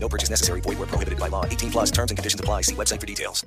[0.00, 0.60] No purchase necessary.
[0.60, 1.44] Void where prohibited by law.
[1.44, 2.62] 18 plus terms and conditions apply.
[2.62, 3.44] See website for details.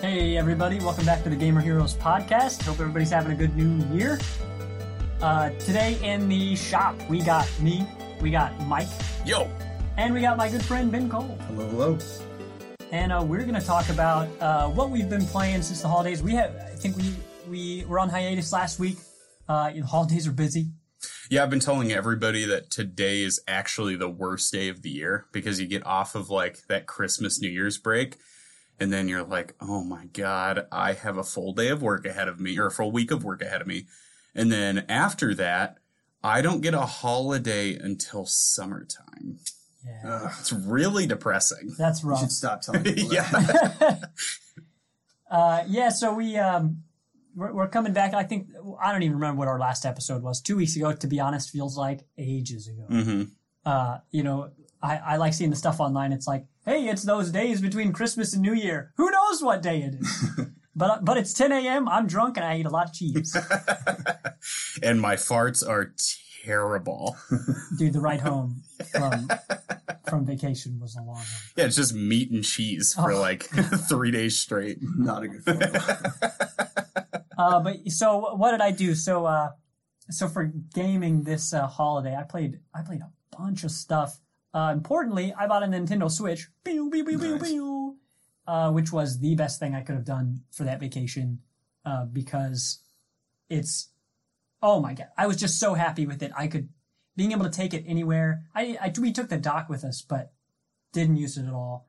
[0.00, 2.62] Hey, everybody, welcome back to the Gamer Heroes podcast.
[2.62, 4.18] Hope everybody's having a good new year.
[5.22, 7.86] Uh, today in the shop, we got me,
[8.20, 8.88] we got Mike,
[9.24, 9.48] Yo,
[9.96, 11.38] and we got my good friend Ben Cole.
[11.46, 11.98] Hello, hello.
[12.90, 16.24] And uh, we're going to talk about uh, what we've been playing since the holidays.
[16.24, 17.14] We have, I think we
[17.48, 18.98] we were on hiatus last week.
[19.48, 20.72] Uh, you know, holidays are busy.
[21.30, 25.26] yeah, I've been telling everybody that today is actually the worst day of the year
[25.30, 28.16] because you get off of like that Christmas New Year's break
[28.80, 32.26] and then you're like, "Oh my god, I have a full day of work ahead
[32.26, 33.86] of me or a full week of work ahead of me."
[34.34, 35.78] And then after that,
[36.24, 39.38] I don't get a holiday until summertime.
[39.84, 41.74] Yeah, It's really depressing.
[41.76, 42.20] that's You rough.
[42.20, 43.70] should stop telling people that.
[43.80, 43.96] yeah.
[45.30, 46.82] Uh, yeah, so we um,
[47.34, 48.12] we're, we're coming back.
[48.12, 48.48] I think
[48.80, 50.42] I don't even remember what our last episode was.
[50.42, 52.82] Two weeks ago, to be honest, feels like ages ago.
[52.88, 53.22] hmm
[53.64, 54.50] Uh, you know,
[54.82, 56.12] I, I like seeing the stuff online.
[56.12, 58.92] It's like, hey, it's those days between Christmas and New Year.
[58.98, 60.30] Who knows what day it is?
[60.74, 61.88] but but it's 10 a.m.
[61.88, 63.36] I'm drunk and I ate a lot of cheese.
[64.82, 65.94] and my farts are
[66.44, 67.16] terrible.
[67.78, 68.62] Dude, the ride home
[68.92, 69.28] from
[70.08, 71.24] from vacation was a long one.
[71.56, 73.20] Yeah, it's just meat and cheese for Oh.
[73.20, 73.42] like
[73.88, 74.78] three days straight.
[74.82, 75.78] Not a good photo.
[77.38, 78.94] Uh, but so what did I do?
[78.94, 79.50] So uh,
[80.10, 80.44] so for
[80.74, 84.18] gaming this uh, holiday, I played I played a bunch of stuff.
[84.54, 87.81] Uh, importantly, I bought a Nintendo Switch, pew, pew, pew, pew, pew,
[88.46, 91.40] uh, which was the best thing I could have done for that vacation
[91.84, 92.80] uh, because
[93.48, 93.88] it's
[94.62, 96.32] oh my god, I was just so happy with it.
[96.36, 96.68] I could
[97.16, 98.44] being able to take it anywhere.
[98.54, 100.32] I, I we took the dock with us, but
[100.92, 101.86] didn't use it at all,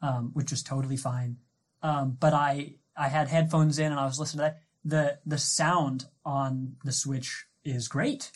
[0.00, 1.38] um, which was totally fine.
[1.82, 4.60] Um, but I I had headphones in and I was listening to that.
[4.84, 8.30] The the sound on the Switch is great.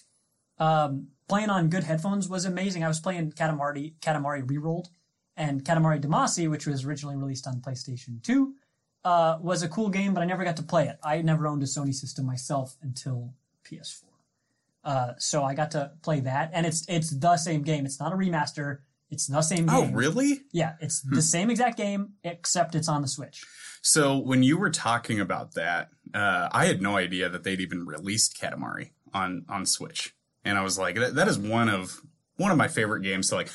[0.58, 2.82] Um, playing on good headphones was amazing.
[2.82, 4.88] I was playing Katamari Katamari Rerolled
[5.38, 8.54] and Katamari Damacy, which was originally released on PlayStation 2,
[9.04, 10.98] uh, was a cool game, but I never got to play it.
[11.02, 13.32] I never owned a Sony system myself until
[13.64, 14.02] PS4.
[14.84, 17.86] Uh, so I got to play that, and it's it's the same game.
[17.86, 18.78] It's not a remaster.
[19.10, 19.74] It's the same game.
[19.74, 20.42] Oh, really?
[20.52, 23.44] Yeah, it's the same exact game except it's on the Switch.
[23.80, 27.86] So when you were talking about that, uh, I had no idea that they'd even
[27.86, 32.00] released Katamari on on Switch, and I was like, that, that is one of
[32.36, 33.28] one of my favorite games.
[33.28, 33.50] So like,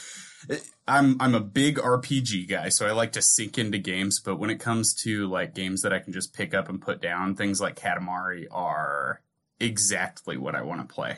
[0.87, 4.19] I'm I'm a big RPG guy, so I like to sink into games.
[4.19, 7.01] But when it comes to like games that I can just pick up and put
[7.01, 9.21] down, things like Katamari are
[9.59, 11.17] exactly what I want to play.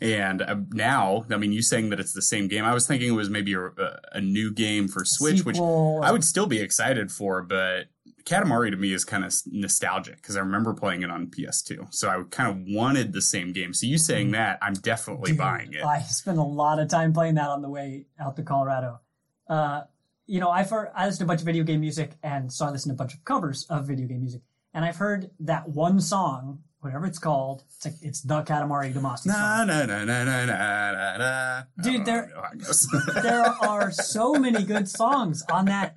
[0.00, 2.64] And uh, now, I mean, you saying that it's the same game.
[2.64, 3.70] I was thinking it was maybe a,
[4.12, 7.86] a new game for Switch, which I would still be excited for, but
[8.24, 11.92] Katamari to me is kind of nostalgic because I remember playing it on PS2.
[11.94, 13.74] So I kind of wanted the same game.
[13.74, 15.84] So you saying that, I'm definitely Dude, buying it.
[15.84, 19.00] I spent a lot of time playing that on the way out to Colorado.
[19.48, 19.82] Uh,
[20.26, 22.64] you know, I've heard, I listened to a bunch of video game music and so
[22.64, 24.40] I listened to a bunch of covers of video game music.
[24.72, 29.30] And I've heard that one song, whatever it's called, it's like it's the Katamari Damacy
[29.32, 29.32] song.
[29.32, 31.62] na na na na na na na.
[31.82, 32.88] Dude, there- don't know how it goes.
[33.22, 35.88] there are so many good songs on that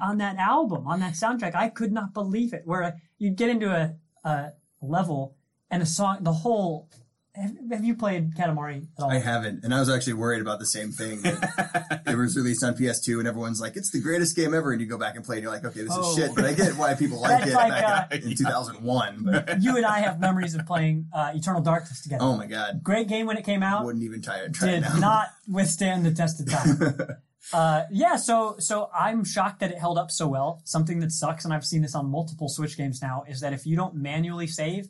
[0.00, 1.54] on that album, on that soundtrack.
[1.56, 2.62] I could not believe it.
[2.64, 3.96] Where you'd get into a,
[4.28, 5.36] a level
[5.70, 6.88] and a song, the whole.
[7.36, 9.10] Have, have you played Katamari at all?
[9.10, 11.20] I haven't, and I was actually worried about the same thing.
[11.24, 14.86] it was released on PS2, and everyone's like, "It's the greatest game ever," and you
[14.86, 16.10] go back and play, and you're like, "Okay, this Oh.
[16.10, 19.24] is shit," but I get why people like it like, back uh, in 2001.
[19.24, 22.24] But you and I have memories of playing uh, Eternal Darkness together.
[22.24, 23.84] oh my god, Great game when it came out.
[23.84, 24.54] wouldn't even try it.
[24.54, 27.08] Try Did it not withstand the test of time.
[27.52, 30.62] uh, yeah, so so I'm shocked that it held up so well.
[30.64, 33.66] Something that sucks, and I've seen this on multiple Switch games now, is that if
[33.66, 34.88] you don't manually save,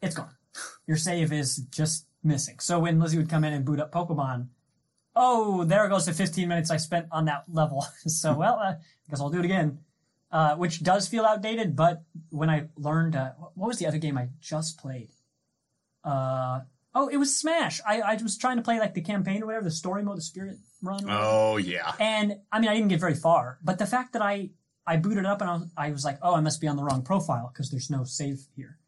[0.00, 0.30] it's gone.
[0.86, 2.58] Your save is just missing.
[2.60, 4.48] So when Lizzie would come in and boot up Pokemon,
[5.14, 7.86] oh, there goes the 15 minutes I spent on that level.
[8.06, 9.80] so well, uh, I guess I'll do it again.
[10.30, 14.18] Uh, which does feel outdated, but when I learned, uh, what was the other game
[14.18, 15.08] I just played?
[16.04, 16.60] Uh,
[16.94, 17.80] oh, it was Smash.
[17.86, 20.22] I, I was trying to play like the campaign or whatever, the story mode, the
[20.22, 21.06] spirit run.
[21.08, 21.94] Oh yeah.
[21.98, 24.50] And I mean, I didn't get very far, but the fact that I
[24.86, 26.84] I booted up and I was, I was like, oh, I must be on the
[26.84, 28.78] wrong profile because there's no save here.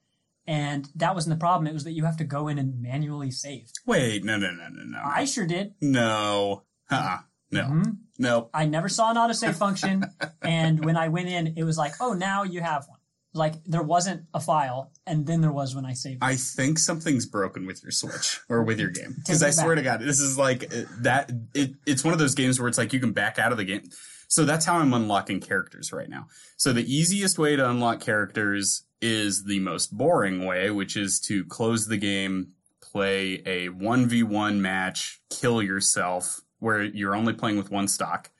[0.46, 1.66] And that wasn't the problem.
[1.66, 3.70] It was that you have to go in and manually save.
[3.86, 5.00] Wait, no, no, no, no, no.
[5.04, 5.74] I sure did.
[5.80, 6.64] no.
[6.90, 7.18] Uh-uh.
[7.52, 7.62] No.
[7.64, 7.96] Mhm.
[8.18, 8.48] No.
[8.54, 10.04] I never saw an autosave function.
[10.42, 12.98] and when I went in, it was like, oh, now you have one.
[13.32, 16.18] Like there wasn't a file, and then there was when I saved.
[16.20, 19.76] I think something's broken with your Switch or with your game because I it swear
[19.76, 19.82] to.
[19.82, 21.30] God, this is like uh, that.
[21.54, 23.64] It, it's one of those games where it's like you can back out of the
[23.64, 23.82] game.
[24.30, 26.28] So that's how I'm unlocking characters right now.
[26.56, 31.44] So the easiest way to unlock characters is the most boring way, which is to
[31.46, 37.56] close the game, play a one v one match, kill yourself, where you're only playing
[37.56, 38.30] with one stock,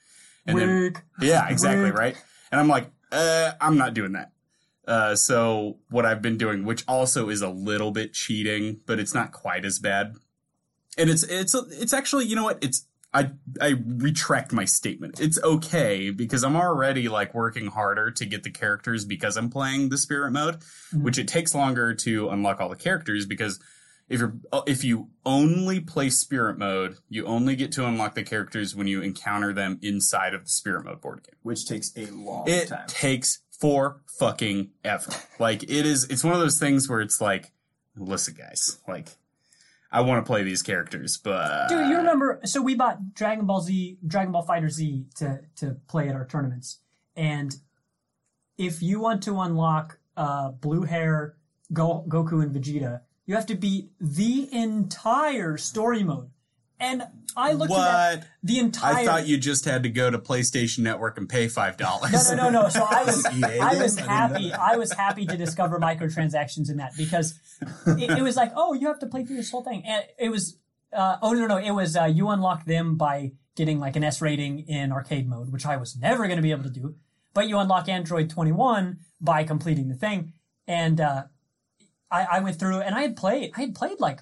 [0.46, 2.16] and then yeah, exactly, right?
[2.52, 4.30] And I'm like, uh, I'm not doing that.
[4.86, 9.14] Uh, so what I've been doing, which also is a little bit cheating, but it's
[9.14, 10.14] not quite as bad.
[10.96, 12.62] And it's it's it's actually, you know what?
[12.62, 15.20] It's I I retract my statement.
[15.20, 19.88] It's okay because I'm already like working harder to get the characters because I'm playing
[19.88, 20.60] the spirit mode,
[20.92, 21.02] Mhm.
[21.02, 23.58] which it takes longer to unlock all the characters because
[24.08, 24.34] if you're
[24.66, 29.02] if you only play spirit mode, you only get to unlock the characters when you
[29.02, 31.34] encounter them inside of the spirit mode board game.
[31.42, 32.86] which takes a long It time.
[32.86, 35.12] takes for fucking ever.
[35.40, 37.50] Like it is it's one of those things where it's like
[37.96, 39.08] listen guys, like
[39.92, 42.40] I want to play these characters, but Dude, you remember?
[42.44, 46.26] So we bought Dragon Ball Z, Dragon Ball Fighter Z to to play at our
[46.26, 46.78] tournaments,
[47.16, 47.56] and
[48.56, 51.36] if you want to unlock uh, blue hair
[51.72, 56.30] Go- Goku and Vegeta, you have to beat the entire story mode.
[56.80, 57.02] And
[57.36, 58.96] I looked at the entire.
[58.96, 62.12] I thought you just had to go to PlayStation Network and pay five dollars.
[62.30, 62.68] No, no, no, no.
[62.68, 64.52] So I was, I was happy.
[64.52, 67.38] I was happy to discover microtransactions in that because
[67.86, 70.30] it, it was like, oh, you have to play through this whole thing, and it
[70.30, 70.56] was,
[70.92, 74.22] uh, oh no, no, it was uh, you unlock them by getting like an S
[74.22, 76.96] rating in arcade mode, which I was never going to be able to do,
[77.34, 80.32] but you unlock Android 21 by completing the thing,
[80.66, 81.24] and uh,
[82.10, 84.20] I, I went through and I had played, I had played like,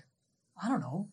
[0.63, 1.09] I don't know,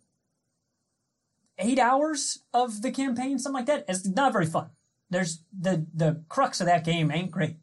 [1.60, 3.86] eight hours of the campaign, something like that.
[3.88, 4.70] It's not very fun.
[5.10, 7.58] There's the the crux of that game ain't great.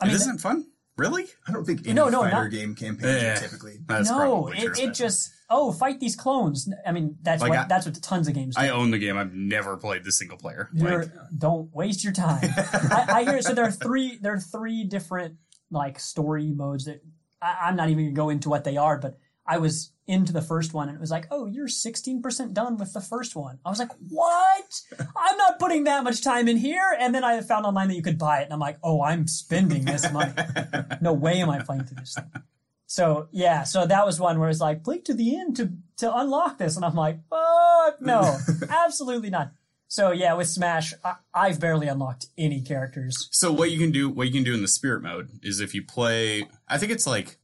[0.00, 0.66] I it mean, isn't fun,
[0.96, 1.26] really.
[1.48, 3.32] I don't think any No, no, fighter not- game campaigns Yeah.
[3.34, 3.78] are typically.
[3.86, 6.68] That's no, it, it just oh fight these clones.
[6.86, 8.54] I mean that's Like, what I- that's what tons of games.
[8.56, 8.62] Do.
[8.62, 9.16] I own the game.
[9.18, 10.68] I've never played the single player.
[10.74, 12.40] Like, don't waste your time.
[12.56, 15.36] I, I hear so there are three there are three different
[15.70, 17.02] like story modes that
[17.42, 20.42] I, I'm not even gonna go into what they are, but I was into the
[20.42, 23.58] first one and it was like, oh, you're 16% done with the first one.
[23.64, 24.80] I was like, what?
[25.16, 26.96] I'm not putting that much time in here.
[26.98, 29.26] And then I found online that you could buy it, and I'm like, oh, I'm
[29.26, 30.32] spending this money.
[31.00, 32.42] no way am I playing through this thing.
[32.86, 36.14] So yeah, so that was one where it's like, play to the end to to
[36.14, 38.38] unlock this, and I'm like, fuck no,
[38.68, 39.52] absolutely not.
[39.88, 43.28] So yeah, with Smash, I, I've barely unlocked any characters.
[43.32, 45.74] So what you can do, what you can do in the spirit mode is if
[45.74, 47.38] you play, I think it's like,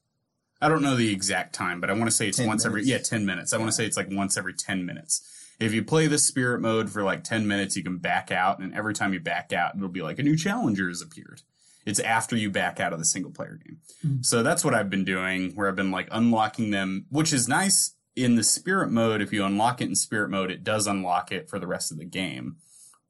[0.63, 2.85] I don't know the exact time, but I want to say it's 10 once every,
[2.85, 3.53] yeah, 10 minutes.
[3.53, 5.29] I want to say it's like once every 10 minutes.
[5.59, 8.61] If you play the spirit mode for like 10 minutes, you can back out.
[8.61, 11.43] And every time you back out, it'll be like a new challenger has appeared.
[11.85, 13.79] It's after you back out of the single player game.
[14.03, 14.23] Hmm.
[14.23, 17.97] So that's what I've been doing where I've been like unlocking them, which is nice
[18.15, 19.21] in the spirit mode.
[19.21, 21.99] If you unlock it in spirit mode, it does unlock it for the rest of
[21.99, 22.59] the game.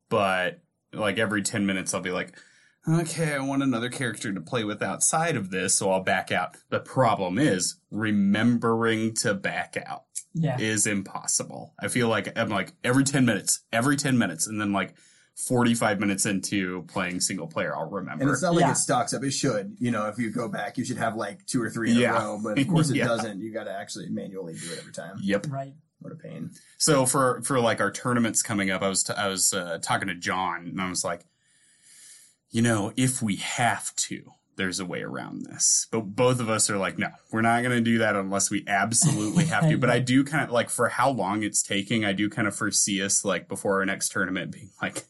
[0.09, 0.63] But
[0.93, 2.35] like every 10 minutes, I'll be like,
[2.89, 6.57] okay, I want another character to play with outside of this, so I'll back out.
[6.71, 11.75] The problem is remembering to back out Yeah, is impossible.
[11.81, 14.95] I feel like I'm like every 10 minutes, every 10 minutes, and then like
[15.47, 18.23] 45 minutes into playing single player, I'll remember.
[18.23, 18.73] And it's not like Yeah.
[18.73, 19.25] it stocks up.
[19.25, 19.77] It should.
[19.79, 22.17] You know, if you go back, you should have like two or three in Yeah.
[22.17, 22.41] a row.
[22.43, 23.07] But of course, it Yeah.
[23.09, 23.41] doesn't.
[23.41, 25.17] You got to actually manually do it every time.
[25.23, 25.47] yep.
[25.51, 25.75] right.
[26.01, 26.51] What a pain.
[26.79, 30.09] So for for like our tournaments coming up, I was t- I was uh, talking
[30.09, 31.25] to John, and I was like,
[32.53, 35.87] you know, if we have to, there's a way around this.
[35.91, 38.63] But both of us are like, no, we're not going to do that unless we
[38.69, 39.79] absolutely have to.
[39.81, 42.55] But I do kind of like for how long it's taking, I do kind of
[42.55, 45.05] foresee us like before our next tournament being like,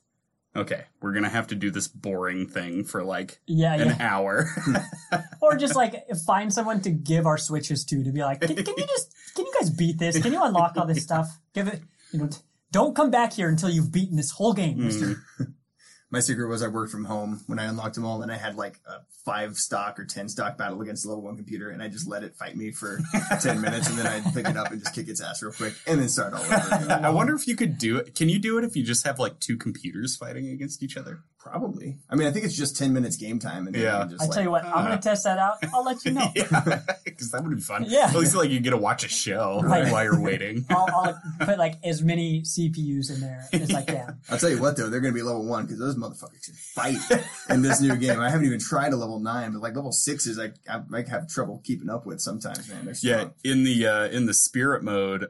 [0.54, 3.96] okay, we're gonna have to do this boring thing for like Yeah, an yeah.
[4.00, 4.48] hour.
[5.42, 5.94] Or just like
[6.24, 9.44] find someone to give our switches to to be like, can, can you just can
[9.44, 10.22] you guys beat this?
[10.22, 11.38] Can you unlock all this stuff?
[11.52, 11.82] Give it,
[12.12, 12.30] you know.
[12.70, 15.52] Don't come back here until you've beaten this whole game, Mm.
[16.12, 18.54] My secret was I worked from home when I unlocked them all, and I had
[18.54, 21.88] like a five stock or ten stock battle against the level one computer, and I
[21.88, 23.00] just let it fight me for
[23.40, 25.72] ten minutes, and then I'd pick it up and just kick its ass real quick,
[25.86, 26.54] and then start all over
[26.84, 27.04] again.
[27.06, 28.14] I wonder if you could do it.
[28.14, 31.22] Can you do it if you just have like two computers fighting against each other?
[31.42, 31.98] Probably.
[32.08, 34.06] I mean, I think it's just ten minutes game time, and Yeah.
[34.08, 35.56] just I like, tell you what, I'm uh, gonna test that out.
[35.74, 36.30] I'll let you know.
[36.36, 37.84] yeah, because that would be fun.
[37.88, 38.06] Yeah.
[38.08, 39.90] At least like you get to watch a show Right.
[39.90, 40.64] while you're waiting.
[40.70, 44.20] I'll, I'll put like as many CPUs in there as I can.
[44.30, 47.20] I'll tell you what though, they're gonna be level one because those motherfuckers can fight
[47.50, 48.20] in this new game.
[48.20, 51.26] I haven't even tried a level nine, but like level sixes, I I might have
[51.28, 52.68] trouble keeping up with sometimes.
[52.68, 53.34] Man, Yeah, strong.
[53.42, 55.26] in the uh, in the spirit mode,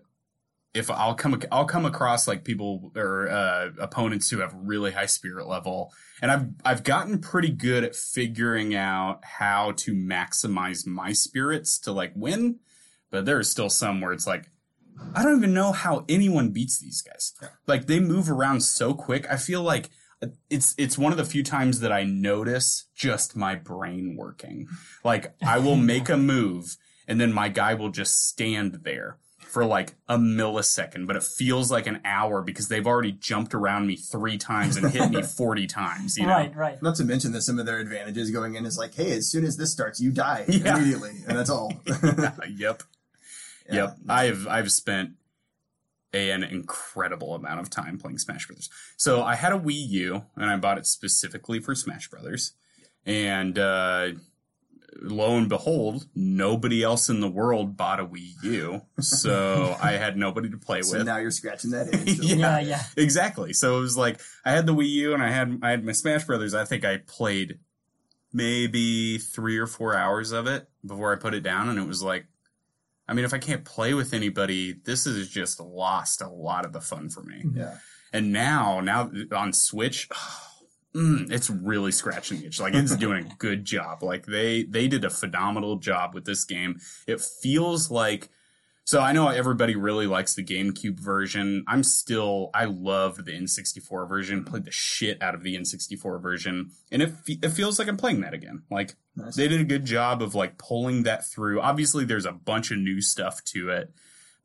[0.74, 5.06] if I'll come I'll come across like people or uh, opponents who have really high
[5.06, 11.12] spirit level, and I've I've gotten pretty good at figuring out how to maximize my
[11.12, 12.60] spirits to like win,
[13.10, 14.48] but there are still some where it's like.
[15.14, 17.32] I don't even know how anyone beats these guys.
[17.66, 19.26] Like they move around so quick.
[19.28, 19.90] I feel like
[20.48, 24.68] it's it's one of the few times that I notice just my brain working.
[25.02, 26.76] Like I will make a move
[27.08, 29.18] and then my guy will just stand there
[29.52, 33.86] for like a millisecond, but it feels like an hour because they've already jumped around
[33.86, 36.32] me three times and hit me 40 times, you know?
[36.32, 36.82] Right, right.
[36.82, 39.44] Not to mention that some of their advantages going in is like, hey, as soon
[39.44, 40.76] as this starts, you die Yeah.
[40.76, 41.70] immediately, and that's all.
[42.56, 42.82] yep.
[43.68, 43.74] Yeah.
[43.74, 43.96] Yep.
[44.08, 45.10] I've I've spent
[46.14, 48.70] an incredible amount of time playing Smash Brothers.
[48.96, 52.52] So I had a Wii U and I bought it specifically for Smash Brothers.
[53.06, 54.12] And uh
[55.00, 58.82] lo and behold, nobody else in the world bought a Wii U.
[59.00, 60.86] So I had nobody to play with.
[60.86, 61.06] So with.
[61.06, 62.18] now you're scratching that itch.
[62.20, 62.32] Yeah.
[62.42, 62.82] Yeah, yeah.
[62.96, 63.52] Exactly.
[63.52, 65.92] So it was like I had the Wii U and I had I had my
[65.92, 66.54] Smash Brothers.
[66.54, 67.58] I think I played
[68.32, 72.02] maybe three or four hours of it before I put it down, and it was
[72.02, 72.26] like,
[73.06, 76.72] I mean, if I can't play with anybody, this has just lost a lot of
[76.72, 77.44] the fun for me.
[77.54, 77.76] Yeah.
[78.12, 80.08] And now, now on Switch,
[80.94, 82.60] mm, it's really scratching the itch.
[82.60, 84.02] Like it's doing a good job.
[84.02, 86.80] Like they they did a phenomenal job with this game.
[87.06, 88.28] It feels like
[88.84, 91.64] so I know everybody really likes the GameCube version.
[91.68, 94.44] I'm still I loved the N64 version.
[94.44, 97.96] Played the shit out of the N64 version, and it fe- it feels like I'm
[97.96, 98.62] playing that again.
[98.70, 99.36] Like Nice.
[99.36, 101.60] they did a good job of like pulling that through.
[101.60, 103.92] Obviously, there's a bunch of new stuff to it,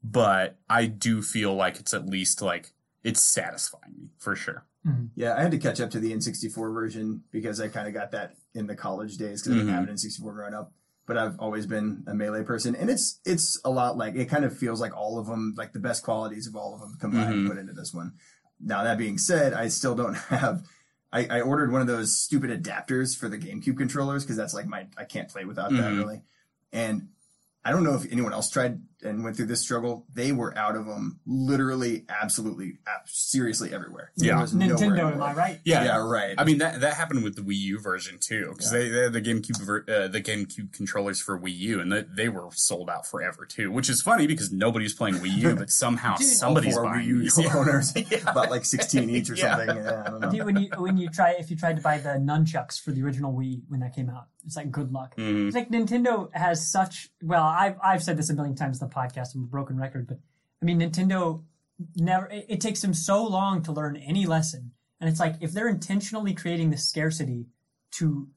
[0.04, 2.74] but I do feel like it's at least like
[3.04, 4.66] it's satisfying me for sure.
[5.16, 8.12] Yeah, I had to catch up to the N64 version because I kind of got
[8.12, 10.72] that in the college days because I didn't have an N64 growing up.
[11.06, 14.44] But I've always been a melee person, and it's it's a lot like it kind
[14.44, 17.34] of feels like all of them, like the best qualities of all of them combined,
[17.34, 17.48] Mhm.
[17.48, 18.14] put into this one.
[18.60, 20.64] Now that being said, I still don't have.
[21.14, 24.68] I, I ordered one of those stupid adapters for the GameCube controllers because that's like
[24.68, 25.98] my I can't play without that Mhm.
[26.00, 26.22] really.
[26.74, 27.08] And
[27.64, 30.06] I don't know if anyone else tried and went through this struggle.
[30.14, 34.12] They were out of them, literally, absolutely, ab- seriously everywhere.
[34.18, 34.44] There Yeah.
[34.46, 35.22] Nintendo, am.
[35.22, 35.60] I right?
[35.64, 36.34] Yeah, Yeah, right.
[36.38, 38.80] I mean that that happened with the Wii U version too, because Yeah.
[38.80, 42.06] they, they had the GameCube ver- uh, the GameCube controllers for Wii U, and they,
[42.16, 43.72] they were sold out forever too.
[43.72, 46.28] Which is funny because nobody's playing Wii U, but somehow Dude.
[46.28, 47.38] somebody's four buying Wii U these.
[47.48, 47.56] Yeah.
[47.56, 48.30] owners, Yeah.
[48.30, 49.58] about like sixteen each or Yeah.
[49.58, 49.78] something.
[49.78, 50.32] Yeah, I don't know.
[50.32, 53.04] Dude, when you when you try if you tried to buy the nunchucks for the
[53.04, 55.16] original Wii when that came out, it's like good luck.
[55.18, 55.48] Mhm.
[55.48, 58.94] It's like Nintendo has such well, I've I've said this a million times in the
[58.94, 59.36] podcast.
[59.36, 60.20] I'm a broken record, but
[60.62, 61.44] I mean Nintendo
[61.96, 62.28] never.
[62.28, 65.68] It, it takes them so long to learn any lesson, and it's like if they're
[65.68, 67.48] intentionally creating this scarcity
[67.92, 68.30] to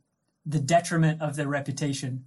[0.44, 2.24] the detriment of their reputation,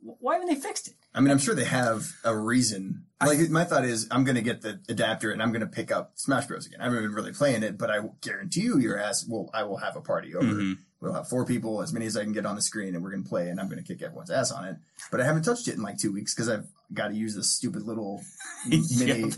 [0.00, 0.94] why haven't they fixed it?
[1.16, 3.04] I mean, I'm sure they have a reason.
[3.24, 5.90] Like my thought is, I'm going to get the adapter and I'm going to pick
[5.90, 6.66] up Smash Bros.
[6.66, 6.80] again.
[6.82, 9.48] I haven't been really playing it, but I guarantee you, your ass will.
[9.54, 10.46] I will have a party over.
[10.46, 10.78] Mhm.
[11.00, 13.10] We'll have four people, as many as I can get on the screen, and we're
[13.10, 13.48] going to play.
[13.48, 14.76] And I'm going to kick everyone's ass on it.
[15.10, 17.50] But I haven't touched it in like two weeks because I've got to use this
[17.50, 18.22] stupid little
[18.68, 19.32] mini.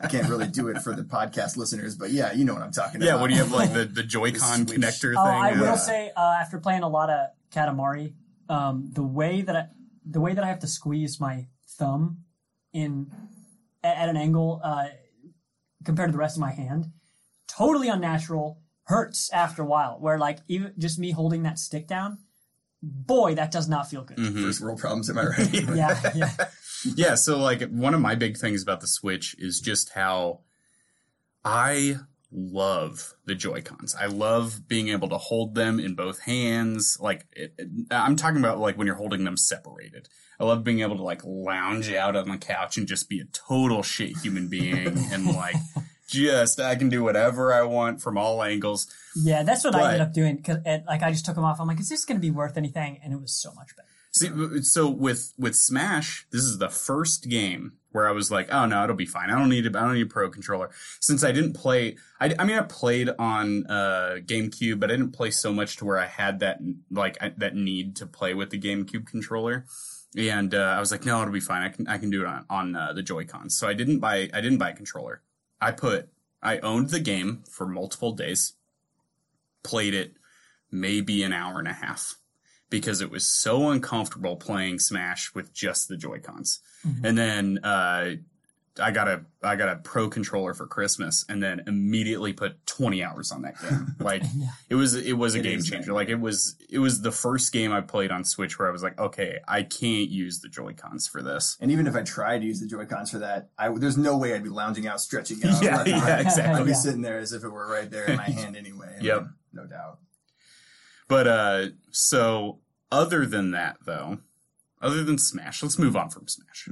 [0.00, 2.72] I can't really do it for the podcast listeners, but yeah, you know what I'm
[2.72, 3.16] talking Yeah, about.
[3.16, 4.78] Yeah, what do you have like the the Joy-Con Switch.
[4.80, 5.34] connector Oh, thing?
[5.42, 5.70] I Yeah.
[5.70, 8.12] will say uh, after playing a lot of Katamari,
[8.48, 9.66] um, the way that I,
[10.04, 12.24] the way that I have to squeeze my thumb
[12.72, 13.12] in
[13.82, 14.88] at, at an angle uh,
[15.84, 16.92] compared to the rest of my hand,
[17.48, 18.58] totally unnatural.
[18.86, 19.96] Hurts after a while.
[20.00, 22.18] Where like even just me holding that stick down,
[22.82, 24.16] boy, that does not feel good.
[24.16, 24.42] Mhm.
[24.42, 25.52] First world problems, am I right?
[25.76, 26.30] Yeah, yeah.
[26.96, 30.40] yeah so like one of my big things about the switch is just how
[31.44, 31.96] i
[32.32, 37.26] love the joy cons i love being able to hold them in both hands like
[37.32, 40.08] it, it- i'm talking about like when you're holding them separated
[40.40, 43.24] i love being able to like lounge out on the couch and just be a
[43.26, 45.56] total shit human being and like
[46.08, 50.00] just i can do whatever i want from all angles Yeah, that's what I ended
[50.00, 50.42] up doing.
[50.42, 51.60] Cause and, like I just took them off.
[51.60, 52.98] I'm like, is this going to be worth anything?
[53.04, 53.88] And it was so much better.
[54.12, 58.66] See, so with with Smash, this is the first game where I was like, oh
[58.66, 59.30] no, it'll be fine.
[59.30, 60.70] I don't need a, I don't need a pro controller
[61.00, 61.96] since I didn't play.
[62.20, 65.84] I, I mean, I played on uh, GameCube, but I didn't play so much to
[65.84, 69.66] where I had that like I, that need to play with the GameCube controller.
[70.16, 71.62] And uh, I was like, no, it'll be fine.
[71.62, 73.56] I can I can do it on on uh, the Joy Cons.
[73.56, 75.22] So I didn't buy I didn't buy a controller.
[75.60, 76.08] I put
[76.42, 78.54] I owned the game for multiple days,
[79.62, 80.14] played it
[80.70, 82.16] maybe an hour and a half
[82.72, 86.60] because it was so uncomfortable playing Smash with just the Joy Cons.
[87.04, 88.12] And then uh,
[88.80, 93.02] I got a I got a pro controller for Christmas, and then immediately put 20
[93.04, 93.94] hours on that game.
[94.00, 94.22] Like
[94.68, 95.86] it was it was a It game changer.
[95.88, 98.72] that Like it was it was the first game I played on Switch where I
[98.72, 101.56] was like, okay, I can't use the Joy Cons for this.
[101.60, 104.16] And even if I tried to use the Joy Cons for that, I, there's no
[104.16, 105.62] way I'd be lounging out, stretching out.
[105.62, 106.20] Yeah, yeah, right.
[106.20, 106.54] exactly.
[106.60, 106.76] I'd be Yeah.
[106.76, 108.98] sitting there as if it were right there in my hand anyway.
[109.02, 109.20] Yep.
[109.20, 109.98] mean, No doubt.
[111.08, 112.58] But uh, so
[112.90, 114.18] other than that, though,
[114.82, 116.68] other than Smash, let's move on from Smash.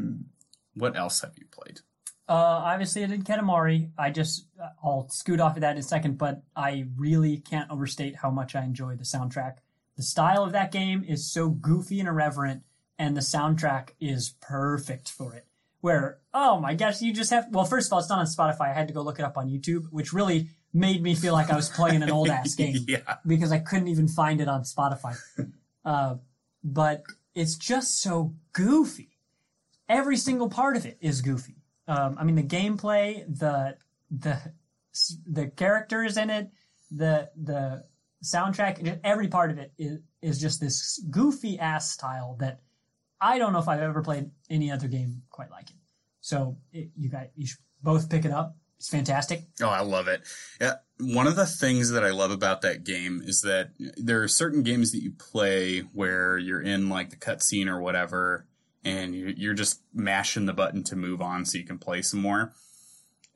[0.74, 1.80] What else have you played?
[2.28, 3.90] Uh, obviously, I did Katamari.
[3.98, 7.70] I just, uh, I'll scoot off of that in a second, but I really can't
[7.70, 9.56] overstate how much I enjoy the soundtrack.
[9.96, 12.62] The style of that game is so goofy and irreverent,
[12.98, 15.46] and the soundtrack is perfect for it.
[15.80, 18.70] Where, oh my gosh, you just have, well, first of all, it's not on Spotify.
[18.70, 21.50] I had to go look it up on YouTube, which really made me feel like
[21.50, 24.62] I was playing an old ass game yeah, because I couldn't even find it on
[24.62, 25.16] Spotify.
[25.82, 26.16] Uh,
[26.62, 27.02] but
[27.40, 29.16] it's just so goofy.
[29.88, 31.56] Every single part of it is goofy.
[31.88, 33.76] Um, I mean, the gameplay, the
[34.10, 34.38] the
[35.26, 36.50] the characters in it,
[36.90, 37.84] the the
[38.22, 42.60] soundtrack, every part of it is is just this goofy ass style that
[43.20, 45.76] I don't know if I've ever played any other game quite like it.
[46.20, 48.56] So it, you guys, you should both pick it up.
[48.80, 49.44] It's fantastic.
[49.60, 50.22] Oh, I love it.
[50.58, 54.28] Yeah, one of the things that I love about that game is that there are
[54.28, 58.46] certain games that you play where you're in like the cutscene or whatever,
[58.82, 62.20] and you- you're just mashing the button to move on so you can play some
[62.22, 62.54] more.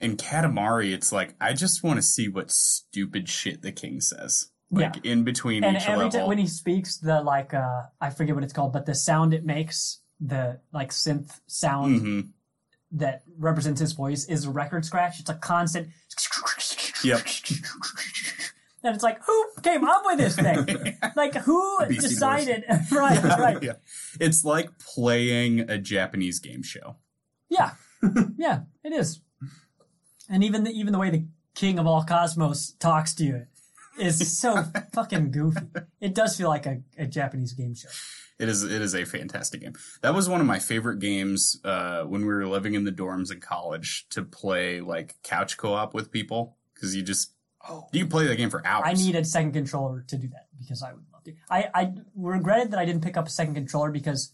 [0.01, 4.49] In Katamari, it's like I just want to see what stupid shit the king says,
[4.71, 6.21] like in between and each every level.
[6.21, 9.33] time when he speaks the like uh i forget what it's called but the sound
[9.35, 12.29] it makes the like synth sound Mhm.
[12.93, 15.21] That represents his voice is a record scratch.
[15.21, 15.89] It's a constant
[17.05, 17.19] Yep.
[18.83, 20.97] and it's like who came up with this thing?
[21.17, 22.65] Like who decided?
[22.91, 23.63] Right right.
[23.63, 23.75] Yeah,
[24.21, 26.97] it's like playing a Japanese game show.
[27.49, 27.73] yeah.
[28.37, 29.21] Yeah it is.
[30.29, 33.47] And even the, even the way the king of all cosmos talks to you
[33.99, 35.61] is so fucking goofy
[36.01, 37.89] it does feel like a, a japanese game show
[38.39, 39.75] It is it is a fantastic game.
[40.03, 43.31] That was one of my favorite games uh, when we were living in the dorms
[43.31, 47.31] in college to play like couch co-op with people because you just
[47.93, 48.85] you can play that game for hours.
[48.87, 51.33] I need a second controller to do that because I would love to.
[51.49, 54.33] I, I regretted that I didn't pick up a second controller because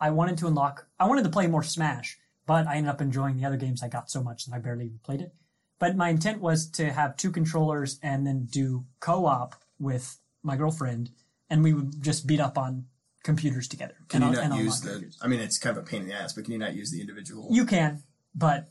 [0.00, 3.36] I wanted to unlock, I wanted to play more Smash, but I ended up enjoying
[3.36, 5.34] the other games I got so much that I barely even played it.
[5.82, 10.54] But my intent was to have two controllers and then do co op with my
[10.54, 11.10] girlfriend,
[11.50, 12.86] and we would just beat up on
[13.24, 13.96] computers together.
[14.08, 14.90] Can and, you and not unlock use the?
[14.90, 15.18] computers.
[15.20, 16.92] I mean, it's kind of a pain in the ass, but can you not use
[16.92, 17.48] the individual?
[17.50, 18.68] You can, but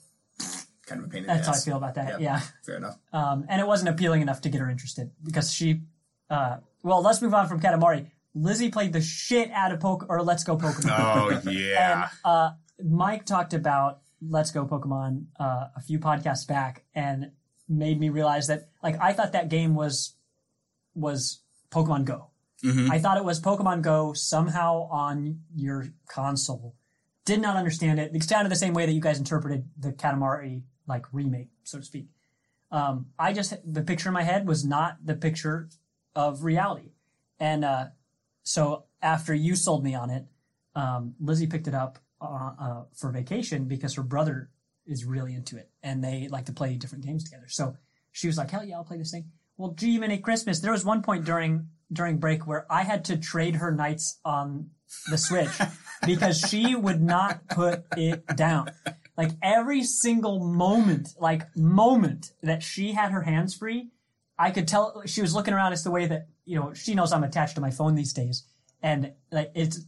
[0.86, 1.48] kind of a pain in the ass.
[1.48, 2.12] that's how I feel about that.
[2.12, 2.22] Yep.
[2.22, 2.42] Yeah.
[2.66, 2.98] Fair enough.
[3.12, 5.82] um, and it wasn't appealing enough to get her interested because she.
[6.30, 8.10] Uh, well, let's move on from Katamari.
[8.34, 11.42] Lizzie played the shit out of Poke or Let's Go Pokemon.
[11.46, 16.86] Oh yeah, And uh, Mike talked about Let's Go Pokemon uh, a few podcasts back
[16.94, 17.32] and
[17.68, 20.16] made me realize that like I thought that game was
[20.94, 22.28] was Pokemon Go.
[22.92, 26.76] I thought it was Pokemon Go somehow on your console.
[27.26, 28.12] Did not understand it.
[28.14, 31.80] It's kind of the same way that you guys interpreted the Katamari like remake, so
[31.80, 32.08] to speak.
[32.72, 35.70] Um, I just the picture in my head was not the picture
[36.16, 36.92] of reality,
[37.40, 37.86] and uh,
[38.44, 40.26] so after you sold me on it,
[40.76, 44.50] um, Lizzie picked it up uh, uh, for vacation because her brother
[44.86, 47.48] is really into it and they like to play different games together.
[47.48, 47.76] So
[48.12, 50.60] she was like, "Hell yeah, I'll play this thing." Well, gee, many Christmas.
[50.60, 54.72] There was one point during during break where I had to trade her nights on
[55.10, 55.52] the Switch
[56.06, 58.72] because she would not put it down.
[59.18, 63.90] Like every single moment, like moment that she had her hands free,
[64.38, 65.74] I could tell she was looking around.
[65.74, 68.44] It's the way that you know she knows I'm attached to my phone these days,
[68.82, 69.86] and like it's.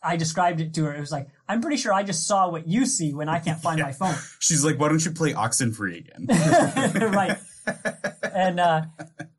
[0.00, 0.94] I described it to her.
[0.94, 3.60] It was like I'm pretty sure I just saw what you see when I can't
[3.60, 4.14] find my phone.
[4.38, 7.12] she's like, why don't you play Oxenfree again?
[7.12, 7.38] right.
[8.30, 8.82] And uh,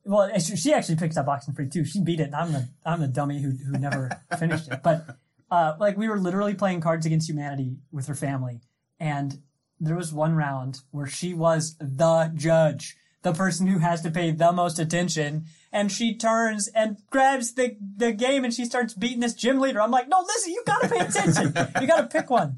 [0.03, 1.85] well, she actually picked up Oxenfree too.
[1.85, 4.81] She beat it, I'm the I'm the dummy who who never finished it.
[4.83, 5.17] But
[5.49, 8.59] uh, like we were literally playing Cards Against Humanity with her family,
[8.99, 9.41] and
[9.79, 14.31] there was one round where she was the judge, the person who has to pay
[14.31, 19.19] the most attention, and she turns and grabs the the game and she starts beating
[19.19, 19.81] this gym leader.
[19.81, 21.53] I'm like, no, listen, you gotta pay attention.
[21.81, 22.57] You gotta pick one.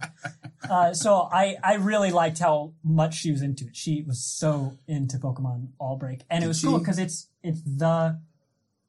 [0.69, 3.75] Uh, so I, I really liked how much she was into it.
[3.75, 8.19] She was so into Pokemon All Break, and it was cool because it's it's the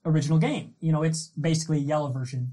[0.05, 0.75] original game.
[0.81, 2.53] You know, it's basically a yellow version.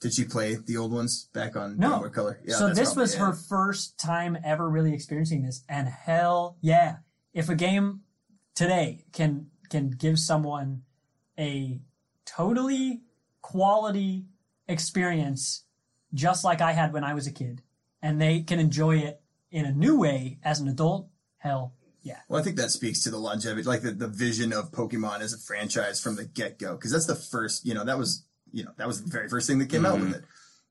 [0.00, 2.00] Did she play the old ones back on No.
[2.00, 2.40] Game Color?
[2.44, 3.18] Yeah, so this probably was it.
[3.18, 6.96] her first time ever really experiencing this, and hell yeah!
[7.34, 8.00] If a game
[8.54, 10.82] today can can give someone
[11.38, 11.80] a
[12.24, 13.02] totally
[13.40, 14.26] quality
[14.68, 15.64] experience,
[16.14, 17.62] just like I had when I was a kid,
[18.00, 22.18] and they can enjoy it in a new way as an adult, hell yeah.
[22.28, 25.32] Well, I think that speaks to the longevity, like the, the vision of Pokemon as
[25.32, 26.76] a franchise from the get go.
[26.76, 29.48] Cause that's the first, you know, that was, you know, that was the very first
[29.48, 30.08] thing that came out mm-hmm.
[30.08, 30.24] with it.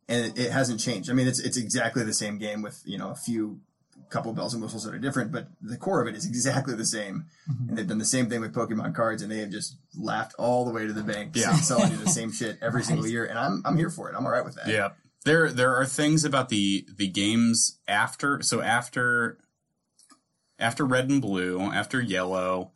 [0.09, 1.09] And it, it hasn't changed.
[1.09, 3.61] I mean, it's, it's exactly the same game with, you know, a few
[4.09, 6.85] couple bells and whistles that are different, but the core of it is exactly the
[6.85, 7.25] same.
[7.67, 10.65] And they've done the same thing with Pokemon cards and they have just laughed all
[10.65, 11.55] the way to the bank, Yeah.
[11.55, 13.25] selling you the same shit every single year.
[13.25, 14.15] And I'm, I'm here for it.
[14.17, 14.67] I'm all right with that.
[14.67, 14.89] Yeah.
[15.23, 19.37] There there are things about the the games after so after
[20.57, 22.71] after red and blue, after yellow,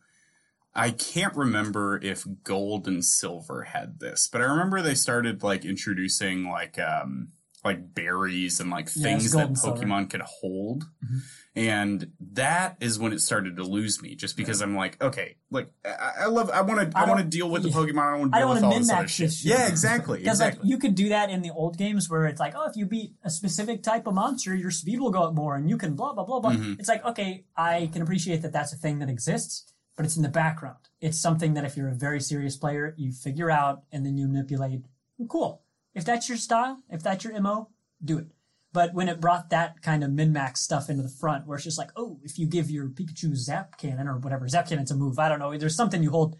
[0.74, 5.66] I can't remember if gold and silver had this, but I remember they started like
[5.66, 7.30] introducing like um
[7.66, 9.50] like berries and like Yes, things that.
[9.54, 10.84] Pokemon could hold.
[11.04, 11.22] Mhm.
[11.58, 15.70] And that is when it started to lose me, just because I'm like, okay, like
[15.86, 17.70] I, I love, I want to, I I, want to deal with the.
[17.70, 17.98] Pokemon.
[18.14, 19.44] I want to deal with all this shit.
[19.46, 20.64] Yeah, exactly, Because exactly.
[20.64, 22.86] like you could do that in the old games where it's like, oh, if you
[22.86, 25.96] beat a specific type of monster, your speed will go up more, and you can
[25.96, 26.52] blah blah blah blah.
[26.52, 26.78] Mhm.
[26.80, 30.24] It's like, okay, I can appreciate that that's a thing that exists, but it's in
[30.24, 30.90] the background.
[31.00, 34.28] It's something that if you're a very serious player, you figure out and then you
[34.28, 34.82] manipulate.
[35.30, 35.62] Cool.
[35.96, 37.70] If that's your style, if that's your mo,
[38.04, 38.28] do it.
[38.74, 41.64] But when it brought that kind of min max stuff into the front, where it's
[41.64, 44.96] just like, oh, if you give your Pikachu Zap Cannon or whatever, Zap Cannon's a
[44.98, 45.18] move.
[45.18, 45.58] I don't know.
[45.58, 46.36] There's something you hold,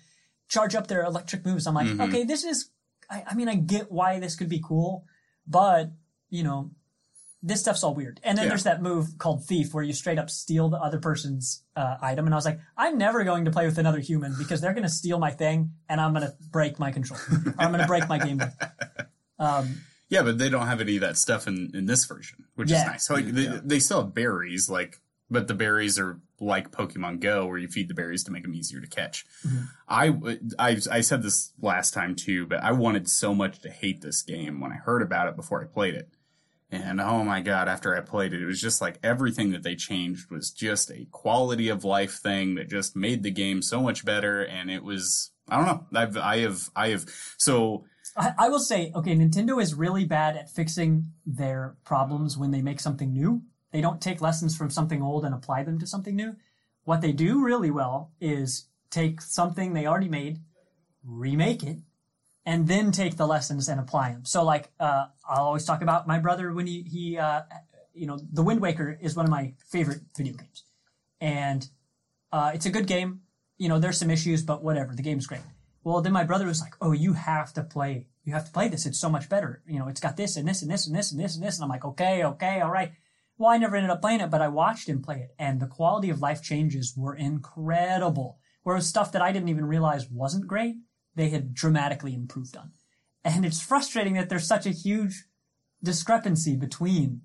[0.50, 1.66] charge up their electric moves.
[1.66, 2.02] I'm like, Mhm.
[2.10, 2.70] okay, this is.
[3.10, 5.06] I, I mean, I get why this could be cool,
[5.48, 5.92] but
[6.30, 6.72] you know,
[7.42, 8.20] this stuff's all weird.
[8.24, 8.50] And then Yeah.
[8.50, 12.26] there's that move called Thief, where you straight up steal the other person's uh, item.
[12.26, 14.84] And I was like, I'm never going to play with another human because they're going
[14.84, 17.20] to steal my thing, and I'm going to break my control.
[17.60, 18.42] I'm going to break my game.
[19.38, 19.46] Boy.
[19.46, 22.70] Um, Yeah, but they don't have any of that stuff in, in this version, which
[22.70, 22.82] Yeah.
[22.82, 23.08] is nice.
[23.08, 23.60] So like they, Yeah.
[23.64, 27.88] they still have berries, like, but the berries are like Pokemon Go, where you feed
[27.88, 29.26] the berries to make them easier to catch.
[29.46, 29.68] Mhm.
[29.88, 34.02] I, I I said this last time too, but I wanted so much to hate
[34.02, 36.10] this game when I heard about it before I played it.
[36.72, 39.76] And oh my god, after I played it, it was just like everything that they
[39.76, 44.04] changed was just a quality of life thing that just made the game so much
[44.06, 44.42] better.
[44.44, 47.06] And it was, I don't know, I've, I have, I have,
[47.38, 52.52] so I, I will say, okay, Nintendo is really bad at fixing their problems when
[52.52, 53.44] they make something new.
[53.72, 56.36] They don't take lessons from something old and apply them to something new.
[56.84, 60.40] What they do really well is take something they already made,
[61.04, 61.80] remake it,
[62.46, 64.24] and then take the lessons and apply them.
[64.24, 67.42] So, like, uh, I'll always talk about my brother when he, he uh,
[67.94, 70.64] you know, The Wind Waker is one of my favorite video games.
[71.20, 71.68] And
[72.32, 73.22] uh, it's a good game.
[73.58, 74.94] You know, there's some issues, but whatever.
[74.94, 75.42] The game's great.
[75.86, 78.08] Well, then my brother was like, "Oh, you have to play.
[78.24, 78.88] You have to play this.
[78.88, 79.62] It's so much better.
[79.68, 81.56] You know, it's got this and this and this and this and this and this."
[81.56, 82.92] And I'm like, "Okay, okay, all right."
[83.38, 85.68] Well, I never ended up playing it, but I watched him play it, and the
[85.68, 88.40] quality of life changes were incredible.
[88.64, 90.78] Whereas stuff that I didn't even realize wasn't great,
[91.14, 92.72] they had dramatically improved on.
[93.24, 95.26] And it's frustrating that there's such a huge
[95.84, 97.22] discrepancy between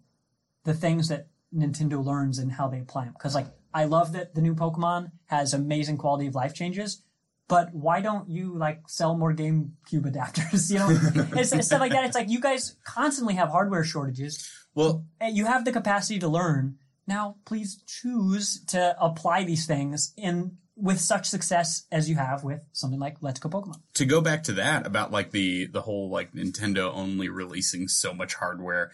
[0.65, 3.15] the things that Nintendo learns and how they apply them.
[3.15, 7.03] Because like, I love that the new Pokemon has amazing quality of life changes,
[7.51, 10.71] but why don't you like sell more GameCube adapters?
[10.71, 10.89] You know,
[11.37, 12.05] it's, it's stuff like that.
[12.05, 14.49] It's like you guys constantly have hardware shortages.
[14.75, 16.77] well, You have the capacity to learn.
[17.09, 22.65] Now, please choose to apply these things in with such success as you have with
[22.73, 23.81] something like Let's Go Pokemon.
[23.95, 28.15] to go back to that about like the the whole like Nintendo only releasing so
[28.15, 28.93] much hardware,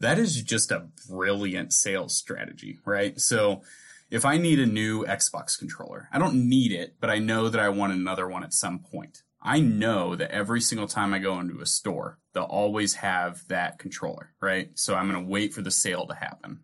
[0.00, 3.20] that is just a brilliant sales strategy, right?
[3.20, 3.62] So
[4.10, 7.60] if I need a new Xbox controller, I don't need it, but I know that
[7.60, 9.22] I want another one at some point.
[9.40, 13.78] I know that every single time I go into a store, they'll always have that
[13.78, 14.70] controller, right?
[14.74, 16.60] So I'm going to wait for the sale to happen.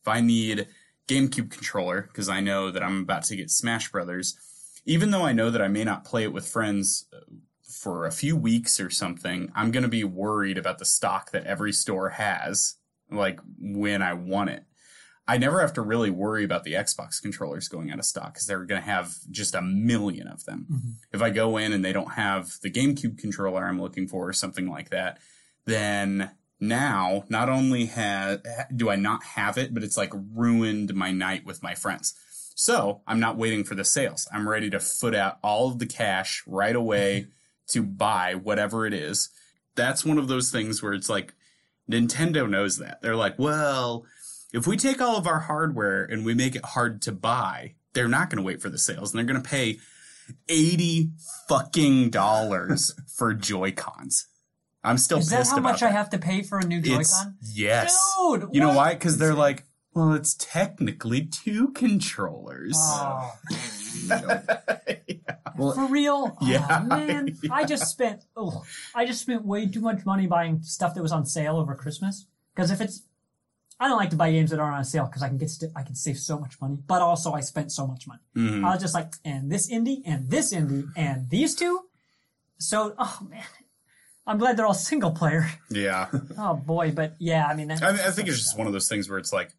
[0.00, 0.66] If I need
[1.06, 4.36] GameCube controller because I know that I'm about to get Smash Brothers,
[4.84, 7.20] even though I know that I may not play it with friends uh,
[7.62, 11.46] for a few weeks or something, I'm going to be worried about the stock that
[11.46, 12.76] every store has,
[13.10, 14.64] like when I want it.
[15.30, 18.48] I never have to really worry about the Xbox controllers going out of stock because
[18.48, 20.66] they're going to have just a million of them.
[20.68, 20.90] Mm-hmm.
[21.12, 24.32] If I go in and they don't have the GameCube controller I'm looking for or
[24.32, 25.18] something like that,
[25.66, 28.38] then now not only ha-
[28.74, 32.12] do I not have it, but it's like ruined my night with my friends.
[32.56, 34.26] So I'm not waiting for the sales.
[34.34, 37.28] I'm ready to foot out all of the cash right away
[37.68, 39.28] to buy whatever it is.
[39.76, 41.34] That's one of those things where it's like
[41.88, 43.00] Nintendo knows that.
[43.00, 44.06] They're like, well,
[44.52, 48.08] if we take all of our hardware and we make it hard to buy, they're
[48.08, 49.78] not going to wait for the sales and they're going to pay
[50.48, 51.10] 80
[51.48, 54.26] fucking dollars for Joy-Cons.
[54.82, 55.88] I'm still pissed Is that how much that.
[55.90, 57.36] I have to pay for a new It's- Joy-Con?
[57.42, 58.00] yes.
[58.18, 58.94] Dude, You know why?
[58.94, 62.74] Because they're like, well, it's technically two controllers.
[62.78, 63.32] Oh.
[64.06, 64.42] No.
[65.58, 66.38] Well, For real?
[66.40, 66.66] Yeah.
[66.70, 67.36] Oh, man.
[67.50, 68.62] I just spent oh,
[68.94, 72.26] I just spent way too much money buying stuff that was on sale over Christmas.
[72.54, 73.02] Because if it's
[73.82, 75.72] I don't like to buy games that aren't on sale because I can get st-
[75.74, 76.76] I can save so much money.
[76.86, 78.20] But also I spent so much money.
[78.36, 78.62] Mhm.
[78.64, 81.80] I was just like, and this indie, and this indie, and these two.
[82.58, 83.42] So, oh man,
[84.26, 85.48] I'm glad they're all single player.
[85.70, 86.08] Yeah.
[86.38, 88.88] Oh boy, but yeah, I mean, I, mean, I think it's just one of those
[88.88, 89.54] things where it's like,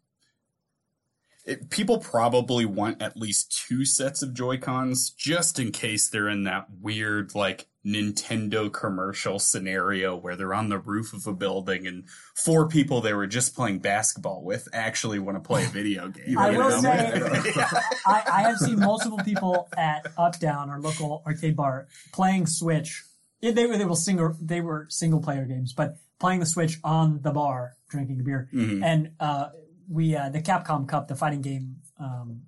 [1.46, 6.30] it, people probably want at least two sets of Joy Cons just in case they're
[6.30, 11.88] in that weird, like, Nintendo commercial scenario where they're on the roof of a building
[11.88, 12.04] and
[12.36, 16.38] four people they were just playing basketball with actually want to play a video game.
[16.38, 16.82] I will know?
[16.82, 17.22] say,
[18.06, 23.04] I, I have seen multiple people at Up Down, our local arcade bar, playing Switch.
[23.42, 26.78] Yeah, They were they were single they were single player games, but playing the Switch
[26.84, 28.84] on the bar, drinking a beer, Mhm.
[28.84, 29.50] and uh,
[29.90, 32.44] we uh, the Capcom Cup, the fighting game um,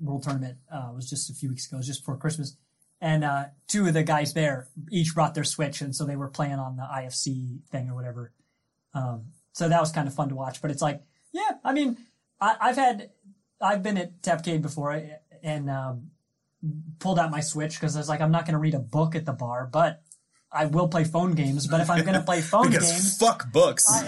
[0.00, 1.76] world tournament, uh, was just a few weeks ago.
[1.76, 2.56] It was just before Christmas,
[3.02, 6.28] and uh, two of the guys there each brought their Switch, and so they were
[6.28, 8.32] playing on the IFC thing or whatever.
[8.94, 10.62] Um, so that was kind of fun to watch.
[10.62, 11.98] But it's like, yeah, I mean,
[12.40, 13.10] I, I've had,
[13.60, 15.02] I've been at Tapcade before
[15.42, 16.10] and um,
[17.00, 19.16] pulled out my Switch because I was like, I'm not going to read a book
[19.16, 20.01] at the bar, but
[20.54, 21.66] I will play phone games.
[21.66, 23.86] But if I'm going to play phone Because games, fuck books.
[23.90, 24.02] I,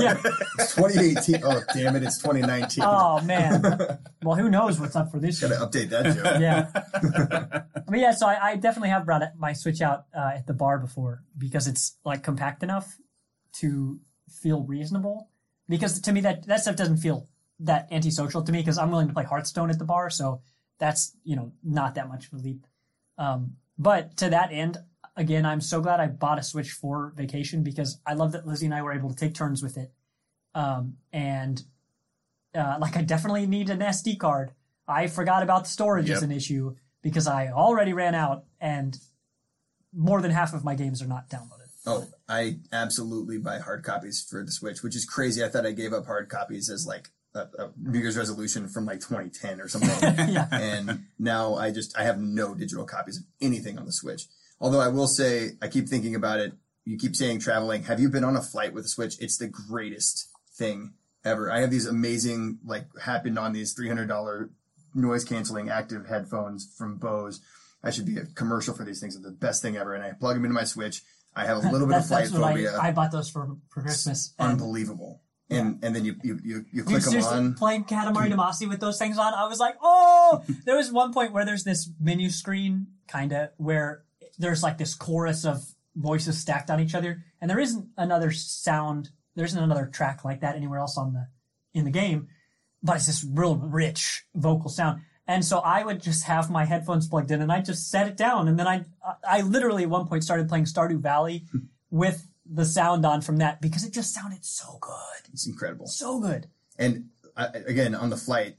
[0.00, 0.20] yeah,
[0.58, 1.42] it's 2018.
[1.44, 2.02] Oh, damn it.
[2.02, 2.84] It's 2019.
[2.86, 3.98] oh man.
[4.24, 5.50] Well, who knows what's up for this year?
[5.50, 6.40] Gotta update that joke.
[6.40, 6.68] yeah.
[7.88, 10.54] but yeah, so I, I definitely have brought it- my Switch out uh, at the
[10.54, 12.98] bar before because it's like compact enough
[13.54, 13.98] to
[14.30, 15.28] feel reasonable.
[15.68, 17.28] Because to me, that that stuff doesn't feel
[17.58, 20.40] that antisocial to me because I'm willing to play Hearthstone at the bar, so
[20.78, 22.64] that's you know not that much of a leap.
[23.18, 24.78] Um, but to that end,
[25.16, 28.66] again, I'm so glad I bought a Switch for vacation because I love that Lizzie
[28.66, 29.92] and I were able to take turns with it.
[30.54, 31.62] Um, and
[32.54, 34.52] uh, like I definitely need an SD card.
[34.86, 38.98] I forgot about the storage as an issue because I already ran out and
[39.92, 41.68] more than half of my games are not downloaded.
[41.84, 45.42] Oh, I absolutely buy hard copies for the Switch, which is crazy.
[45.42, 48.86] I thought I gave up hard copies as like a, a New Year's resolution from
[48.86, 49.90] like 2010 or something.
[50.28, 50.48] yeah.
[50.52, 54.26] and now I just I have no digital copies of anything on the Switch.
[54.62, 56.52] Although I will say I keep thinking about it.
[56.84, 57.82] You keep saying traveling.
[57.84, 59.20] Have you been on a flight with a Switch?
[59.20, 60.94] It's the greatest thing
[61.24, 61.50] ever.
[61.50, 64.50] I have these amazing like happened on these three hundred dollar
[64.94, 67.40] noise canceling active headphones from Bose.
[67.82, 69.20] I should be a commercial for these things.
[69.20, 69.94] They're the best thing ever.
[69.94, 71.02] And I plug them into my Switch.
[71.34, 72.76] I have a little bit of flight phobia.
[72.76, 74.32] I, I bought those for, for Christmas.
[74.38, 75.22] And Unbelievable.
[75.50, 77.54] And and then you you you, you Dude, click them on.
[77.54, 80.44] playing Katamari Damacy with those things on, I was like, oh!
[80.64, 84.04] there was one point where there's this menu screen, kinda, where
[84.38, 85.64] there's like this chorus of
[85.94, 90.40] voices stacked on each other, and there isn't another sound, there isn't another track like
[90.40, 91.28] that anywhere else on the,
[91.74, 92.28] in the game,
[92.82, 95.02] but it's this real rich vocal sound.
[95.26, 98.16] And so I would just have my headphones plugged in and I just set it
[98.16, 98.48] down.
[98.48, 98.84] And then I,
[99.26, 101.58] I literally at one point started playing Stardew Valley hmm.
[101.90, 105.30] with the sound on from that because it just sounded so good.
[105.32, 105.86] It's incredible.
[105.86, 106.48] So good.
[106.76, 108.56] And I, again, on the flight,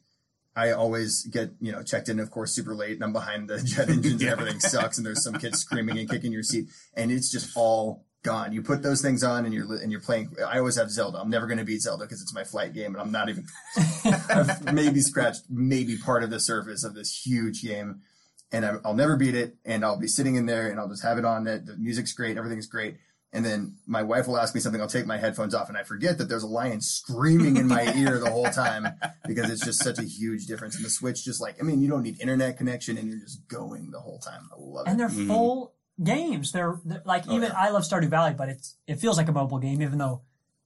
[0.56, 3.58] I always get, you know, checked in, of course, super late and I'm behind the
[3.64, 7.12] jet engines and everything sucks and there's some kids screaming and kicking your seat and
[7.12, 8.54] it's just all gone.
[8.54, 10.36] You put those things on and you're, and you're playing.
[10.48, 11.20] I always have Zelda.
[11.20, 13.46] I'm never going to beat Zelda because it's my flight game and I'm not even,
[14.30, 18.02] I've maybe scratched maybe part of the surface of this huge game
[18.52, 21.04] and I, I'll never beat it and I'll be sitting in there and I'll just
[21.04, 21.44] have it on.
[21.46, 22.38] That the music's great.
[22.38, 22.98] Everything's great.
[23.34, 24.80] And then my wife will ask me something.
[24.80, 27.92] I'll take my headphones off and I forget that there's a lion screaming in my
[27.96, 28.88] ear the whole time
[29.28, 30.76] because it's just such a huge difference.
[30.76, 33.48] And the Switch just like, I mean, you don't need internet connection and you're just
[33.48, 34.48] going the whole time.
[34.52, 34.92] I love and it.
[34.92, 36.52] And they're full games.
[36.52, 37.58] They're, they're like Oh, even yeah.
[37.58, 40.22] I love Stardew Valley, but it's it feels like a mobile game, even though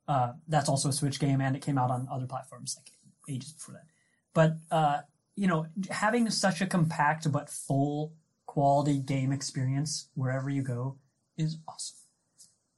[0.09, 2.91] uh, that's also a Switch game and it came out on other platforms like
[3.33, 3.85] ages before that.
[4.33, 5.01] But uh,
[5.37, 8.13] you know, having such a compact but full
[8.45, 10.97] quality game experience wherever you go
[11.37, 11.95] is awesome.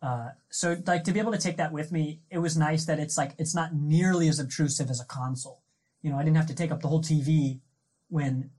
[0.01, 2.99] Uh, so like to be able to take that with me, it was nice that
[2.99, 5.61] it's like it's not nearly as obtrusive as a console.
[6.01, 7.59] You know, I didn't have to take up the whole TV
[8.07, 8.51] when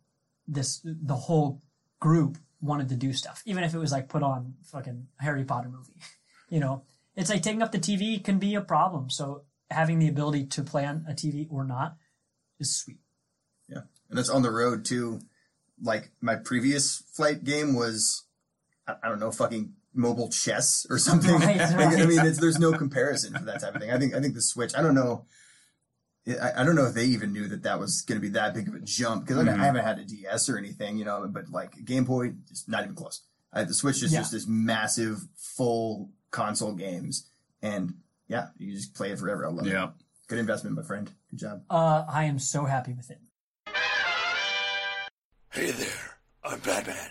[0.47, 1.63] this the whole
[1.99, 5.69] group wanted to do stuff, even if it was like put on fucking Harry Potter
[5.69, 5.97] movie.
[6.51, 6.83] you know,
[7.17, 9.09] it's like taking up the TV can be a problem.
[9.09, 11.97] So having the ability to play on a TV or not
[12.59, 12.99] is sweet.
[13.69, 13.83] Yeah.
[14.09, 15.21] And that's on the road too.
[15.83, 18.25] Like my previous flight game was,
[18.87, 21.35] I, I don't know, fucking mobile chess or something.
[21.35, 21.99] Right, right.
[22.01, 23.91] I mean, it's, there's no comparison for that type of thing.
[23.91, 25.25] I think, I think the Switch, I don't know.
[26.29, 28.55] I, I don't know if they even knew that that was going to be that
[28.55, 31.27] big of a jump because I, I haven't had a DS or anything, you know,
[31.29, 33.23] but like Game Boy, just not even close.
[33.53, 34.21] I, the Switch is Yeah.
[34.21, 37.29] just this massive full console games.
[37.63, 37.95] And
[38.29, 39.45] yeah, you just play it forever.
[39.47, 39.71] I love it.
[39.73, 39.91] Yeah.
[40.29, 41.11] Good investment, my friend.
[41.31, 41.63] Good job.
[41.69, 43.19] Uh, I am so happy with it.
[45.53, 45.89] Hey there,
[46.45, 47.11] I'm Batman,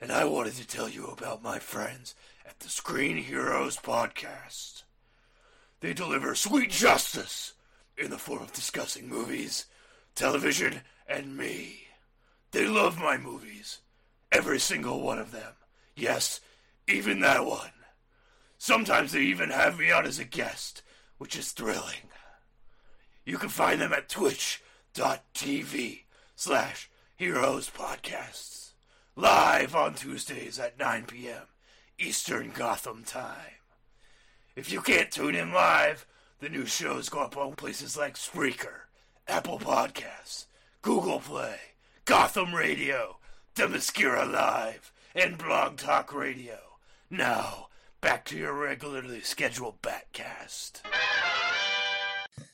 [0.00, 2.14] and I wanted to tell you about my friends
[2.46, 4.84] at the Screen Heroes podcast.
[5.80, 7.54] They deliver sweet justice
[7.96, 9.66] in the form of discussing movies,
[10.14, 11.88] television, and me.
[12.52, 13.80] They love my movies,
[14.30, 15.52] every single one of them.
[15.96, 16.40] Yes,
[16.86, 17.72] even that one.
[18.56, 20.82] Sometimes they even have me on as a guest,
[21.18, 22.10] which is thrilling.
[23.24, 26.00] You can find them at twitch.tv
[26.34, 28.57] slash heroes podcasts.
[29.18, 31.42] Live on Tuesdays at 9 p.m.
[31.98, 33.58] Eastern Gotham time.
[34.54, 36.06] If you can't tune in live,
[36.38, 38.82] the new shows go up on places like Spreaker,
[39.26, 40.46] Apple Podcasts,
[40.82, 41.56] Google Play,
[42.04, 43.16] Gotham Radio,
[43.56, 46.58] Themyscira Live, and Blog Talk Radio.
[47.10, 47.66] Now,
[48.00, 50.82] back to your regularly scheduled Batcast.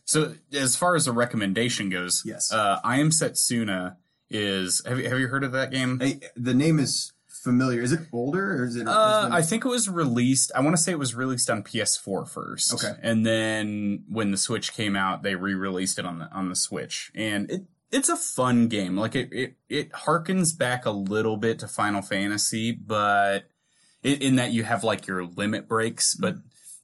[0.07, 2.51] So as far as a recommendation goes, Yes.
[2.51, 3.97] uh, I am Setsuna
[4.35, 6.01] is have you, have you heard of that game?
[6.01, 7.81] Hey, the name is familiar.
[7.81, 8.89] Is it older or is it?
[8.89, 10.51] Uh, I think it was released.
[10.55, 12.75] I want to say it was released on PS4 first.
[12.75, 12.99] Okay.
[13.03, 17.13] and then when the Switch came out, they re-released it on the on the Switch,
[17.15, 18.97] and it it's a fun game.
[18.97, 23.45] Like it it it harkens back a little bit to Final Fantasy, but
[24.03, 26.37] in that you have like your limit breaks, but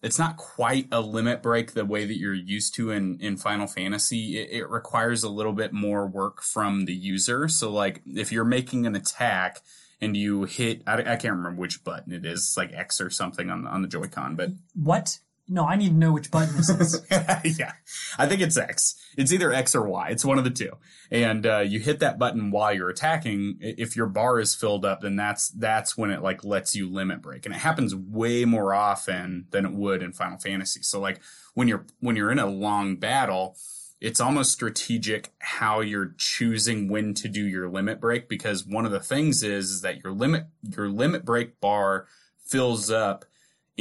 [0.03, 3.67] it's not quite a limit break the way that you're used to in, in Final
[3.67, 4.39] Fantasy.
[4.39, 7.49] It, it requires a little bit more work from the user.
[7.49, 9.61] So like if you're making an attack
[10.01, 13.11] and you hit, I, I can't remember which button it is, it's like X or
[13.11, 15.19] something on, on the Joy-Con, but What?
[15.53, 17.05] No, I need to know which button this is.
[17.59, 17.73] yeah,
[18.17, 18.95] I think it's X.
[19.19, 20.11] It's either X or Y.
[20.11, 20.77] It's one of the two.
[21.11, 23.59] And uh, you hit that button while you're attacking.
[23.61, 27.21] If your bar is filled up, then that's that's when it like lets you limit
[27.21, 30.83] break, and it happens way more often than it would in Final Fantasy.
[30.83, 31.21] So like
[31.55, 33.57] when you're when you're in a long battle.
[34.01, 38.93] It's almost strategic how you're choosing when to do your limit break because one of
[38.93, 42.07] the things is, is that your limit your limit break bar
[42.43, 43.27] fills up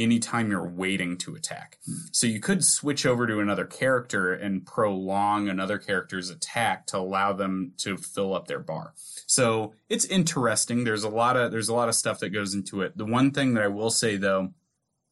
[0.00, 1.78] anytime you're waiting to attack.
[2.10, 7.32] So you could switch over to another character and prolong another character's attack to allow
[7.34, 8.94] them to fill up their bar.
[9.26, 10.84] So it's interesting.
[10.84, 12.96] There's a lot of there's a lot of stuff that goes into it.
[12.96, 14.54] The one thing that I will say though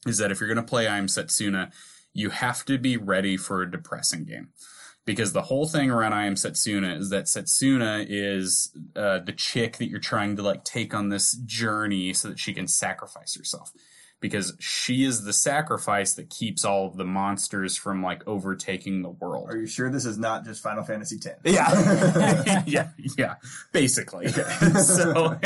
[0.06, 1.72] is that if you're going to play I Am Setsuna,
[2.14, 4.48] you have to be ready for a depressing game.
[5.04, 9.78] Because the whole thing around I Am Setsuna is that Setsuna is uh, the chick
[9.78, 13.72] that you're trying to like take on this journey so that she can sacrifice herself
[14.20, 19.10] because she is the sacrifice that keeps all of the monsters from like overtaking the
[19.10, 19.48] world.
[19.48, 21.38] Are you sure this is not just Final Fantasy X?
[21.44, 22.62] Yeah.
[22.66, 23.34] yeah, yeah,
[23.72, 24.28] basically.
[24.82, 25.38] so,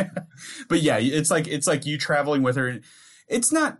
[0.68, 2.80] but yeah, it's like it's like you traveling with her.
[3.28, 3.78] It's not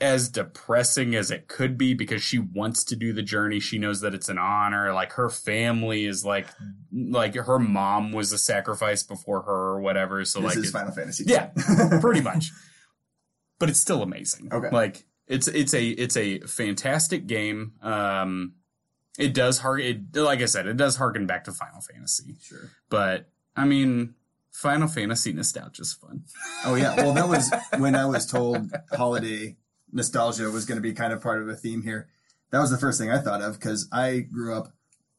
[0.00, 3.58] as depressing as it could be because she wants to do the journey.
[3.58, 4.92] She knows that it's an honor.
[4.94, 6.46] Like her family is like
[6.92, 10.24] like her mom was a sacrifice before her or whatever.
[10.24, 11.24] So this like is Final Fantasy.
[11.26, 11.50] yeah,
[12.00, 12.52] pretty much.
[13.58, 14.48] But it's still amazing.
[14.52, 14.68] Okay.
[14.70, 17.72] Like it's it's a it's a fantastic game.
[17.82, 18.54] Um,
[19.18, 19.80] it does hark.
[19.80, 22.36] It like I said, it does harken back to Final Fantasy.
[22.40, 22.70] Sure.
[22.88, 24.14] But I mean,
[24.52, 26.24] Final Fantasy nostalgia is fun.
[26.64, 26.94] Oh yeah.
[26.96, 29.56] Well, that was when I was told holiday
[29.92, 32.08] nostalgia was going to be kind of part of a theme here.
[32.50, 34.72] That was the first thing I thought of because I grew up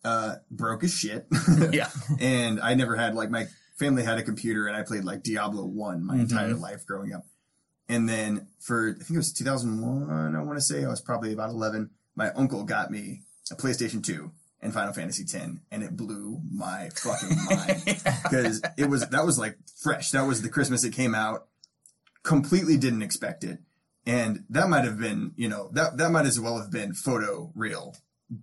[0.03, 1.27] uh, broke as shit,
[1.71, 1.89] yeah.
[2.19, 3.47] and I never had like my
[3.77, 6.19] family had a computer, and I played like Diablo One my Mhm.
[6.21, 7.25] entire life growing up.
[7.89, 11.33] And then for I think it was 2001, I want to say I was probably
[11.33, 11.89] about 11.
[12.15, 13.21] My uncle got me
[13.51, 17.81] a PlayStation 2 and Final Fantasy 10, and it blew my fucking mind
[18.23, 20.11] because it was that was like fresh.
[20.11, 21.47] That was the Christmas it came out.
[22.23, 23.59] Completely didn't expect it,
[24.05, 27.51] and that might have been you know that that might as well have been photo
[27.55, 27.95] real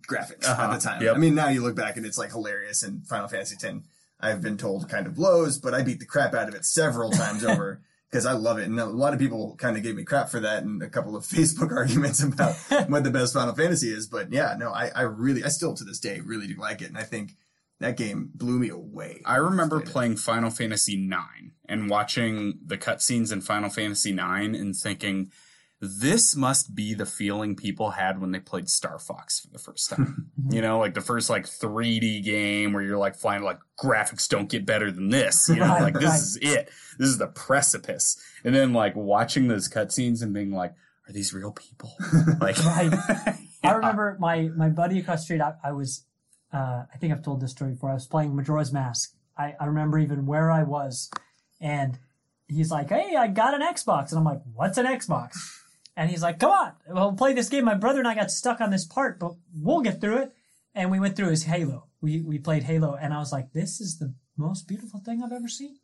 [0.09, 0.63] graphics Uh-huh.
[0.63, 1.03] at the time.
[1.03, 1.15] Yep.
[1.15, 2.83] I mean, now you look back and it's like hilarious.
[2.83, 3.85] And Final Fantasy 10,
[4.19, 7.11] I've been told kind of blows, but I beat the crap out of it several
[7.11, 7.83] times over.
[8.11, 10.40] Because I love it, and a lot of people kind of gave me crap for
[10.40, 12.55] that, and a couple of Facebook arguments about
[12.88, 14.07] what the best Final Fantasy is.
[14.07, 16.88] But yeah, no, I, I really, I still to this day really do like it,
[16.88, 17.37] and I think
[17.81, 19.23] that game blew me away.
[19.25, 24.75] I remember playing Final Fantasy IX and watching the cutscenes in Final Fantasy IX and
[24.75, 25.31] thinking,
[25.81, 29.91] this must be the feeling people had when they played Star Fox for the first
[29.91, 30.31] time.
[30.51, 34.49] you know, like the first like 3D game where you're like flying, like graphics don't
[34.49, 35.49] get better than this.
[35.49, 36.14] You know, Right, like this right.
[36.18, 36.70] is it.
[36.99, 38.18] This is the precipice.
[38.43, 40.72] And then like watching those cutscenes and being like,
[41.09, 41.93] are these real people?
[42.41, 42.93] Like, Right.
[43.62, 45.41] I remember my my buddy across the street.
[45.41, 46.05] I, I was,
[46.53, 47.91] uh, I think I've told this story before.
[47.91, 49.14] I was playing Majora's Mask.
[49.37, 51.11] I, I remember even where I was,
[51.61, 51.99] and
[52.47, 55.35] he's like, "Hey, I got an Xbox," and I'm like, "What's an Xbox?"
[55.97, 58.61] And he's like, "Come on, we'll play this game." My brother and I got stuck
[58.61, 60.32] on this part, but we'll get through it.
[60.74, 61.86] And we went through his Halo.
[62.01, 65.32] We we played Halo, and I was like, "This is the most beautiful thing I've
[65.32, 65.78] ever seen."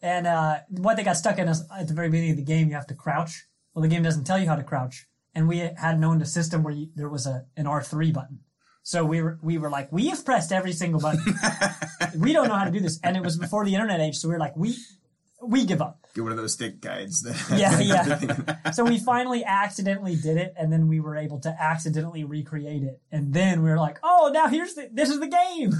[0.00, 2.68] And uh, what they got stuck in is at the very beginning of the game,
[2.68, 3.44] you have to crouch.
[3.72, 6.62] Well, the game doesn't tell you how to crouch, and we had known a system
[6.62, 8.40] where you, there was a an R three button.
[8.82, 11.22] So we were we were like, we have pressed every single button.
[12.18, 14.16] we don't know how to do this, and it was before the internet age.
[14.16, 14.76] So we were like, we
[15.42, 16.06] we give up.
[16.14, 17.22] Get one of those thick guides.
[17.22, 17.80] That Yeah,
[18.60, 18.70] yeah.
[18.72, 23.00] so we finally accidentally did it, and then we were able to accidentally recreate it,
[23.10, 25.72] and then we were like, "Oh, now here's the this is the game."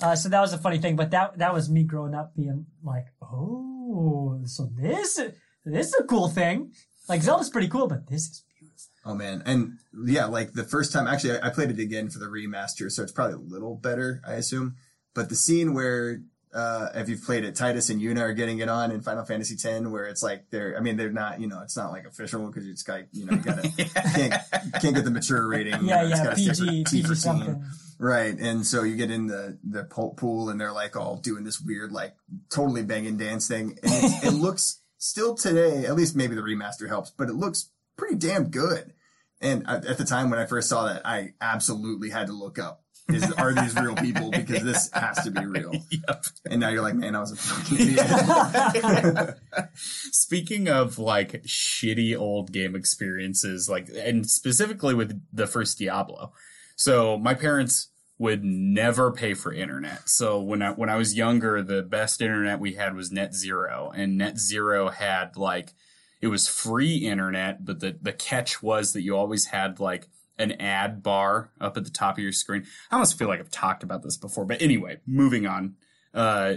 [0.00, 2.66] uh, so that was a funny thing, but that that was me growing up being
[2.82, 5.20] like, "Oh, so this
[5.64, 6.72] this is a cool thing."
[7.08, 8.68] Like Zelda's pretty cool, but this is beautiful.
[9.04, 12.18] Oh man, and yeah, like the first time, actually, I, I played it again for
[12.18, 14.76] the remaster, so it's probably a little better, I assume.
[15.14, 16.20] But the scene where,
[16.54, 19.54] uh, if you've played it, Tidus and Yuna are getting it on in Final Fantasy
[19.54, 22.46] X, where it's like they're, I mean, they're not, you know, it's not like official
[22.46, 23.84] because it's got, you know, you gotta, you
[24.14, 24.34] can't,
[24.80, 25.80] can't get the mature rating.
[25.82, 27.64] you Yeah, know, yeah, gotta stay for PG, PG something.
[28.00, 31.60] Right, and so you get in the the pool, and they're like all doing this
[31.60, 32.14] weird, like
[32.48, 35.84] totally banging dance thing, and it's, it looks still today.
[35.84, 38.92] At least maybe the remaster helps, but it looks pretty damn good.
[39.40, 42.56] And at at the time when I first saw that, I absolutely had to look
[42.58, 44.30] up: is are these real people?
[44.30, 45.72] Because this has to be real.
[45.90, 46.24] Yep.
[46.50, 47.88] And now you're like, man, I was a fucking
[49.04, 49.36] idiot.
[49.74, 56.32] Speaking of like shitty old game experiences, like, and specifically with the first Diablo.
[56.76, 60.08] So my parents would never pay for internet.
[60.08, 63.92] So when I, when I was younger, the best internet we had was Net Zero
[63.94, 65.72] and Net Zero had like,
[66.20, 70.52] it was free internet, but the, the catch was that you always had like an
[70.60, 72.64] ad bar up at the top of your screen.
[72.90, 75.74] I almost feel like I've talked about this before, but anyway, moving on.
[76.14, 76.56] Uh,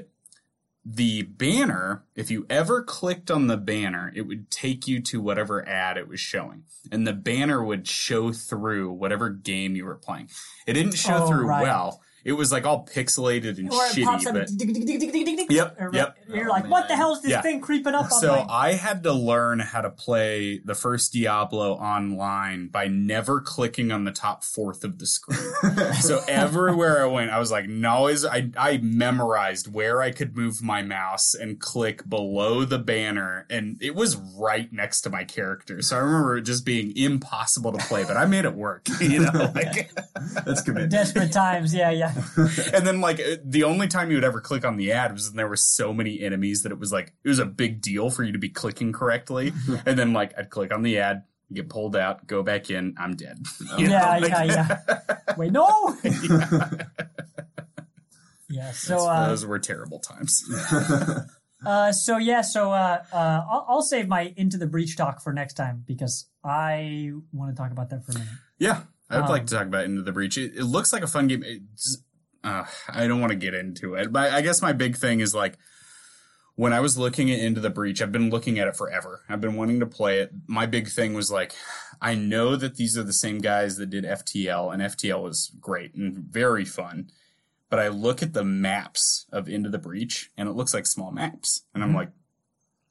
[0.84, 5.68] the banner, if you ever clicked on the banner, it would take you to whatever
[5.68, 6.64] ad it was showing.
[6.92, 10.30] And the banner would show through whatever game you were playing.
[10.66, 11.62] It didn't show Oh, through right.
[11.62, 12.02] well.
[12.24, 15.52] It was like all pixelated and Or shitty, but dig, dig, dig.
[15.52, 16.18] Yep, Or- yep.
[16.28, 17.42] You're Oh, like, what the hell is this Yeah.
[17.42, 18.54] thing creeping up on so my?
[18.54, 24.04] I had to learn how to play the first Diablo online by never clicking on
[24.06, 25.40] the top fourth of the screen.
[26.02, 30.36] so everywhere I went, I was like, no, is I I memorized where I could
[30.38, 35.24] move my mouse and click below the banner, and it was right next to my
[35.24, 35.82] character.
[35.82, 38.88] So I remember it just being impossible to play, but I made it work.
[39.02, 39.92] You know, like,
[40.46, 40.92] That's commitment.
[40.92, 42.11] Desperate times, yeah, yeah.
[42.74, 45.30] and then like uh, the only time you would ever click on the ad was
[45.30, 48.10] when there were so many enemies that it was like it was a big deal
[48.10, 49.54] for you to be clicking correctly.
[49.86, 53.16] and then like I'd click on the ad, get pulled out, go back in, I'm
[53.16, 53.40] dead.
[53.78, 54.44] You know, yeah, like- yeah,
[54.90, 55.36] yeah.
[55.38, 55.96] Wait, no.
[58.50, 58.72] yeah.
[58.72, 60.44] So, uh, those were terrible times.
[61.66, 65.32] uh, so yeah, so uh, uh, I'll, I'll save my into the breach talk for
[65.32, 68.34] next time because I want to talk about that for a minute.
[68.60, 68.82] Yeah,
[69.12, 70.38] I'd Um, like to talk about Into the Breach.
[70.38, 71.44] It, it looks like a fun game.
[71.46, 72.02] It's,
[72.44, 75.36] uh, I don't want to get into it, but I guess my big thing is
[75.36, 75.58] like
[76.56, 79.22] when I was looking at Into the Breach, I've been looking at it forever.
[79.30, 80.32] I've been wanting to play it.
[80.48, 81.54] My big thing was like,
[82.02, 85.94] I know that these are the same guys that did FTL, and FTL was great
[85.96, 87.12] and very fun.
[87.70, 91.12] But I look at the maps of Into the Breach, and it looks like small
[91.12, 92.10] maps, and I'm like,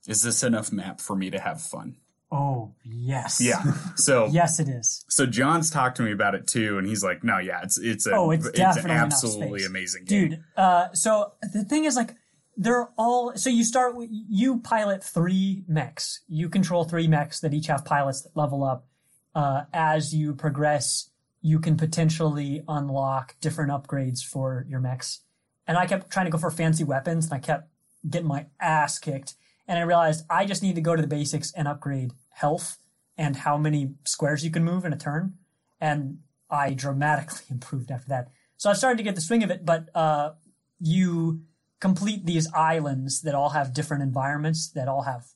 [0.06, 1.96] is this enough map for me to have fun?
[2.32, 3.40] Oh yes.
[3.40, 3.62] Yeah.
[3.96, 5.04] So Yes, it is.
[5.08, 8.06] so John's talked to me about it too, and he's like, "No, yeah, it's it's
[8.06, 11.96] a Oh, it's it's definitely an absolutely amazing game, dude uh so the thing is
[11.96, 12.14] like
[12.56, 17.52] they're all so you start with you pilot three mechs you control three mechs that
[17.54, 18.86] each have pilots that level up
[19.34, 21.10] uh as you progress
[21.42, 25.20] you can potentially unlock different upgrades for your mechs
[25.66, 27.68] and i kept trying to go for fancy weapons and i kept
[28.08, 29.34] getting my ass kicked
[29.70, 32.76] and i realized i just need to go to the basics and upgrade health
[33.16, 35.34] and how many squares you can move in a turn
[35.80, 36.18] and
[36.50, 38.28] i dramatically improved after that
[38.60, 40.32] so I started to get the swing of it, but uh,
[40.78, 41.44] you
[41.80, 45.28] complete these islands that all have different environments that all have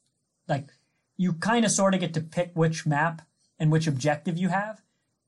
[0.47, 0.69] like
[1.17, 3.23] you kind of sort of get to pick which map
[3.59, 4.83] and which objective you have.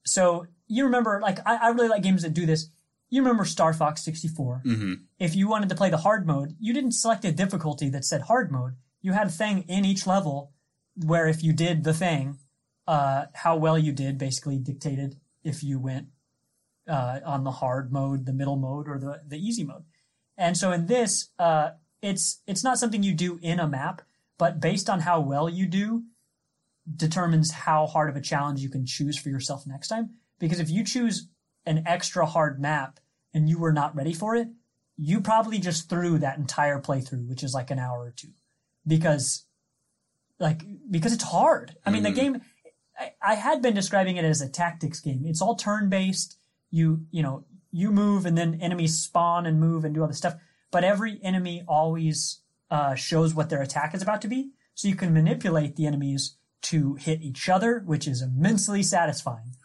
[0.04, 2.68] So you remember, like I, I really like games that do this.
[3.08, 4.60] You remember Star Fox 64.
[4.62, 8.04] hmm If you wanted to play the hard mode, you didn't select a difficulty that
[8.04, 8.74] said hard mode.
[9.02, 10.52] You had a thing in each level
[10.94, 12.38] where if you did the thing,
[12.86, 16.08] uh, how well you did basically dictated if you went
[16.88, 19.84] uh, on the hard mode, the middle mode, or the, the easy mode.
[20.36, 21.70] And so in this, uh,
[22.02, 24.02] it's it's not something you do in a map,
[24.38, 26.04] but based on how well you do,
[26.94, 30.10] determines how hard of a challenge you can choose for yourself next time.
[30.38, 31.28] Because if you choose
[31.64, 33.00] an extra hard map
[33.34, 34.48] and you were not ready for it,
[34.96, 38.28] you probably just threw that entire playthrough, which is like an hour or two,
[38.86, 39.44] because
[40.38, 41.76] like because it's hard.
[41.84, 42.42] I mean, the game.
[42.98, 45.22] I, I had been describing it as a tactics game.
[45.26, 46.38] It's all turn based.
[46.70, 50.18] You you know you move and then enemies spawn and move and do all this
[50.18, 50.36] stuff.
[50.70, 54.96] But every enemy always uh, shows what their attack is about to be, so you
[54.96, 59.56] can manipulate the enemies to hit each other, which is immensely satisfying.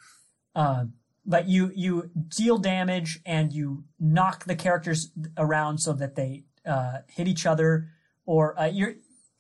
[0.53, 0.85] Uh,
[1.25, 6.99] but you you deal damage and you knock the characters around so that they uh,
[7.07, 7.89] hit each other,
[8.25, 8.95] or uh, you're.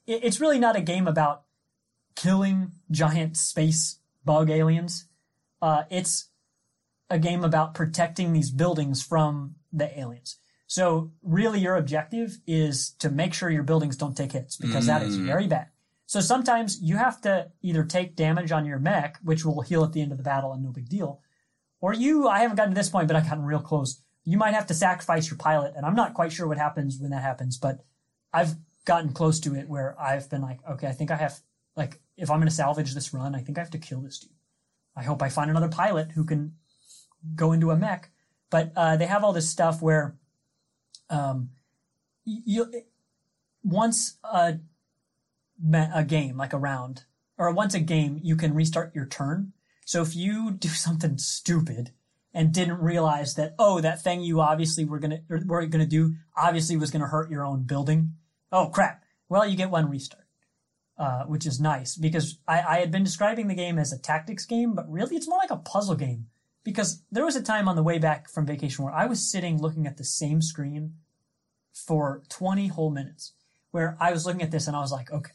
[0.07, 1.43] It- It's really not a game about
[2.15, 5.05] killing giant space bug aliens.
[5.61, 6.29] Uh, it's
[7.09, 10.37] a game about protecting these buildings from the aliens.
[10.67, 15.01] So really your objective is to make sure your buildings don't take hits because that
[15.01, 15.67] is very bad.
[16.05, 19.91] So sometimes you have to either take damage on your mech, which will heal at
[19.93, 21.21] the end of the battle and no big deal,
[21.79, 24.01] or you, I haven't gotten to this point, but I've gotten real close.
[24.23, 27.11] You might have to sacrifice your pilot, and I'm not quite sure what happens when
[27.11, 27.83] that happens, but
[28.33, 28.55] I've
[28.85, 31.39] gotten close to it where I've been like, okay, I think I have,
[31.75, 34.19] like, if I'm going to salvage this run, I think I have to kill this
[34.19, 34.31] dude.
[34.95, 36.55] I hope I find another pilot who can
[37.35, 38.09] go into a mech.
[38.49, 40.17] But uh, they have all this stuff where,
[41.09, 41.49] um,
[42.25, 42.71] you
[43.63, 44.59] once a
[45.93, 47.03] a game like a round
[47.37, 49.53] or once a game you can restart your turn.
[49.85, 51.91] So if you do something stupid
[52.33, 56.77] and didn't realize that oh that thing you obviously were gonna were gonna do obviously
[56.77, 58.13] was gonna hurt your own building.
[58.51, 59.03] Oh crap!
[59.29, 60.21] Well you get one restart
[61.01, 64.45] uh, which is nice because I, I had been describing the game as a tactics
[64.45, 66.27] game, but really it's more like a puzzle game.
[66.63, 69.59] Because there was a time on the way back from vacation where I was sitting
[69.59, 70.93] looking at the same screen
[71.73, 73.33] for 20 whole minutes,
[73.71, 75.33] where I was looking at this and I was like, okay,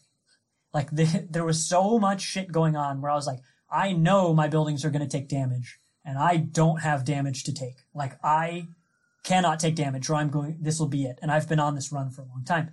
[0.73, 4.33] like the, there was so much shit going on where I was like, I know
[4.33, 7.79] my buildings are going to take damage and I don't have damage to take.
[7.93, 8.69] Like I
[9.25, 11.19] cannot take damage or I'm going, this will be it.
[11.21, 12.71] And I've been on this run for a long time.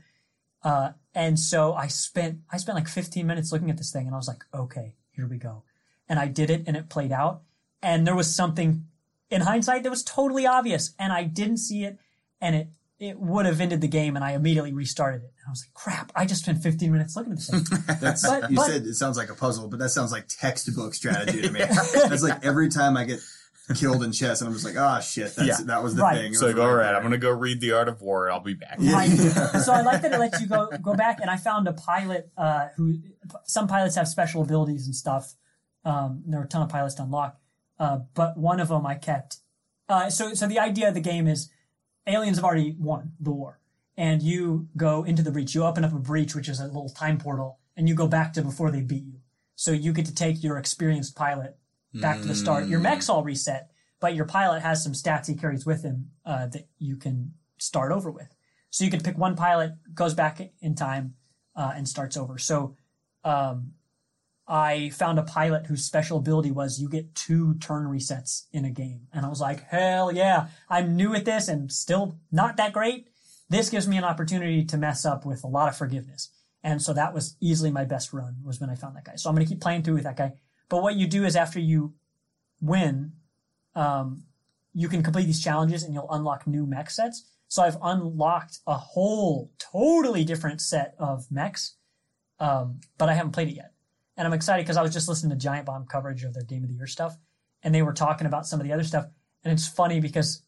[0.64, 4.16] Uh, and so I spent, I spent like 15 minutes looking at this thing and
[4.16, 5.64] I was like, okay, here we go.
[6.09, 7.41] And I did it and it played out.
[7.82, 8.86] And there was something
[9.30, 11.99] in hindsight that was totally obvious and I didn't see it
[12.41, 12.68] and it,
[12.99, 15.34] it would have ended the game and I immediately restarted it.
[15.39, 17.64] And I was like, crap, I just spent 15 minutes looking at this thing.
[17.99, 20.93] That's But- you but- said it sounds like a puzzle, but that sounds like textbook
[20.93, 21.59] strategy to me.
[21.93, 23.20] That's like every time I get
[23.76, 25.66] killed in chess, and I'm just like, oh shit, that's, Yeah.
[25.68, 26.18] that was the Right.
[26.18, 26.34] thing.
[26.34, 26.95] It So was like, all right, there.
[26.97, 28.30] I'm gonna go read the Art of War.
[28.30, 28.78] I'll be back.
[28.80, 29.09] Right.
[29.64, 32.30] so I like that it lets you go go back, and I found a pilot
[32.38, 32.99] uh, who
[33.45, 35.34] some pilots have special abilities and stuff.
[35.86, 37.39] Um, there are a ton of pilots to unlock,
[37.80, 39.38] uh, but one of them I kept.
[39.89, 41.49] Uh, so so the idea of the game is
[42.07, 43.59] aliens have already won the war,
[43.97, 45.55] and you go into the breach.
[45.55, 48.34] You open up a breach, which is a little time portal, and you go back
[48.34, 49.20] to before they beat you.
[49.55, 51.57] So you get to take your experienced pilot
[51.94, 52.68] back to the start.
[52.68, 56.48] Your mech's all reset, but your pilot has some stats he carries with him uh,
[56.48, 58.36] that you can start over with.
[58.70, 61.16] So you can pick one pilot, goes back in time,
[61.56, 62.38] uh, and starts over.
[62.38, 62.76] So
[63.24, 63.74] um,
[64.48, 68.72] I found a pilot whose special ability was you get two turn resets in a
[68.72, 69.08] game.
[69.14, 73.08] And I was like, hell yeah, I'm new at this and still not that great.
[73.50, 76.30] This gives me an opportunity to mess up with a lot of forgiveness.
[76.64, 79.16] And so that was easily my best run was when I found that guy.
[79.16, 80.34] So I'm going to keep playing through with that guy.
[80.70, 81.93] But what you do is after you
[82.61, 83.14] win,
[83.76, 84.24] um,
[84.74, 87.26] you can complete these challenges and you'll unlock new mech sets.
[87.47, 91.76] So I've unlocked a whole totally different set of mechs,
[92.39, 93.74] um, but I haven't played it yet.
[94.18, 96.64] And I'm excited because I was just listening to Giant Bomb coverage of their Game
[96.64, 97.18] of the Year stuff,
[97.61, 99.05] and they were talking about some of the other stuff.
[99.43, 100.43] And it's funny because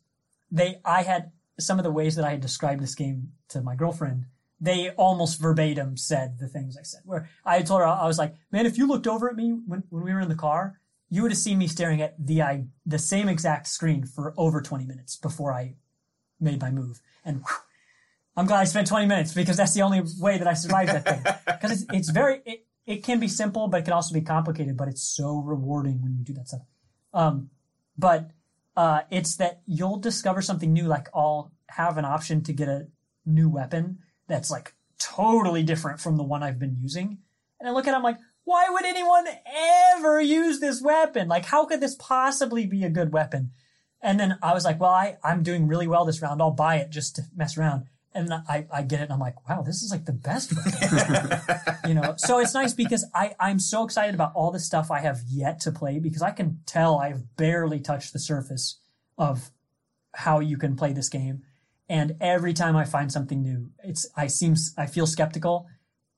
[0.51, 3.75] they, I had some of the ways that I had described this game to my
[3.75, 4.25] girlfriend.
[4.59, 7.01] They almost verbatim said the things I said.
[7.03, 9.83] Where I told her, I was like, "Man, if you looked over at me when,
[9.89, 10.79] when we were in the car,
[11.09, 14.61] you would have seen me staring at the I, the same exact screen for over
[14.61, 15.75] 20 minutes before I
[16.39, 17.01] made my move.
[17.23, 17.55] And whew,
[18.35, 21.05] I'm glad I spent 20 minutes because that's the only way that I survived that
[21.05, 21.33] thing.
[21.45, 24.75] Because it's, it's very, it, it can be simple, but it can also be complicated,
[24.77, 26.61] but it's so rewarding when you do that stuff.
[27.13, 27.49] Um,
[27.97, 28.31] but,
[28.75, 32.87] uh, it's that you'll discover something new, like I'll have an option to get a
[33.25, 37.19] new weapon that's like totally different from the one I've been using.
[37.59, 39.25] And I look at it, I'm like, why would anyone
[39.95, 41.27] ever use this weapon?
[41.27, 43.51] Like, how could this possibly be a good weapon?
[44.01, 46.41] And then I was like, well, I, I'm doing really well this round.
[46.41, 47.85] I'll buy it just to mess around.
[48.13, 51.39] And I, I get it and I'm like, wow, this is like the best weapon.
[51.87, 54.99] you know, so it's nice because I, I'm so excited about all the stuff I
[54.99, 58.79] have yet to play because I can tell I've barely touched the surface
[59.17, 59.49] of
[60.13, 61.43] how you can play this game.
[61.87, 65.67] And every time I find something new, it's, I seem, I feel skeptical,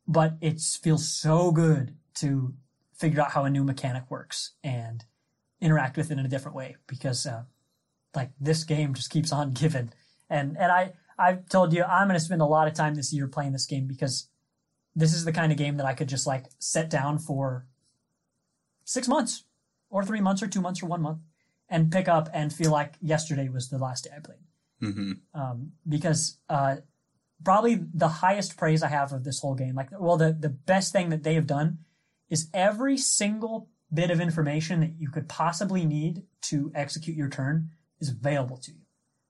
[0.08, 2.54] but it feels so good to
[2.94, 5.04] figure out how a new mechanic works and
[5.60, 7.44] interact with it in a different way because, uh,
[8.16, 9.92] like this game just keeps on giving.
[10.30, 13.12] And, and I, I've told you I'm going to spend a lot of time this
[13.12, 14.30] year playing this game because
[14.96, 17.68] this is the kind of game that I could just like set down for
[18.84, 19.44] six months
[19.90, 21.20] or three months or two months or one month
[21.70, 24.47] and pick up and feel like yesterday was the last day I played.
[24.80, 26.78] Hmm Um, because, uh,
[27.44, 29.76] probably the highest praise I have of this whole game.
[29.76, 31.80] Like, well, the the best thing that they have done
[32.30, 37.70] is every single bit of information that you could possibly need to execute your turn
[38.00, 38.82] is available to you.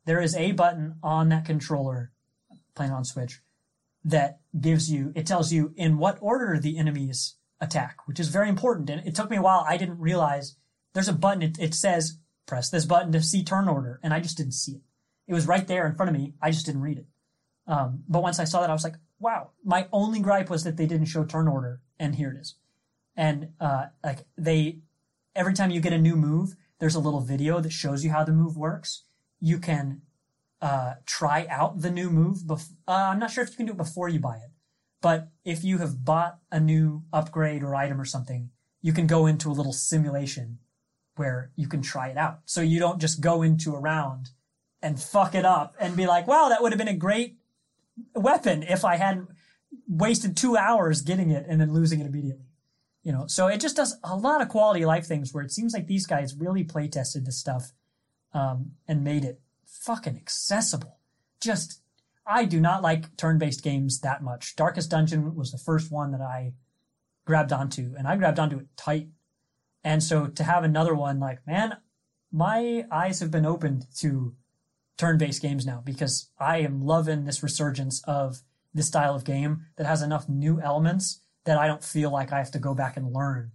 [0.06, 2.12] There is a button on that controller,
[2.76, 3.42] playing on Switch,
[4.04, 8.50] that gives you, it tells you in what order the enemies attack, which is very
[8.50, 8.90] important.
[8.90, 9.66] And it took me a while.
[9.68, 10.56] I didn't realize
[10.94, 11.42] there's a button.
[11.42, 14.74] It, it says press this button to see turn order, and I just didn't see
[14.74, 14.82] it.
[15.28, 16.34] It was right there in front of me.
[16.42, 17.08] I just didn't read it.
[17.68, 19.52] Um, but once I saw that, I was like, wow.
[19.64, 22.56] My only gripe was that they didn't show turn order, and here it is.
[23.16, 24.80] And uh, like they,
[25.36, 28.24] every time you get a new move, there's a little video that shows you how
[28.24, 29.04] the move works.
[29.40, 30.02] You can
[30.62, 32.40] uh, try out the new move.
[32.40, 34.52] Bef- uh, I'm not sure if you can do it before you buy it,
[35.02, 38.52] but if you have bought a new upgrade or item or something,
[38.82, 40.60] you can go into a little simulation
[41.16, 42.42] where you can try it out.
[42.46, 44.30] So you don't just go into a round
[44.82, 47.38] and fuck it up and be like, wow, that would have been a great
[48.14, 49.30] weapon if I hadn't
[49.88, 52.46] wasted two hours getting it and then losing it immediately.
[53.04, 55.52] You know, so it just does a lot of quality of life things where it
[55.52, 57.72] seems like these guys really play tested this stuff
[58.34, 60.98] um, and made it fucking accessible.
[61.42, 61.82] Just,
[62.26, 64.56] I do not like turn-based games that much.
[64.58, 66.54] Darkest Dungeon was the first one that I
[67.26, 69.08] grabbed onto, and I grabbed onto it tight.
[69.84, 71.78] And so to have another one, like, man,
[72.32, 74.36] my eyes have been opened to
[74.98, 78.42] turn-based games now because I am loving this resurgence of
[78.74, 82.40] this style of game that has enough new elements that I don't feel like I
[82.40, 83.52] have to go back and learn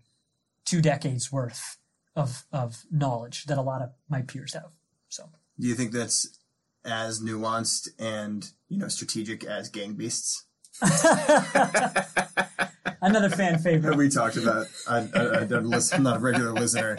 [0.64, 1.78] two decades worth
[2.14, 4.72] of of knowledge that a lot of my peers have.
[5.08, 5.28] So
[5.58, 6.38] Do you think that's
[6.84, 10.46] as nuanced and you know strategic as Gang Beasts?
[13.02, 13.96] another fan favorite.
[13.96, 14.66] we talked about.
[14.88, 16.96] I, I, I don't listen, I'm not a regular listener.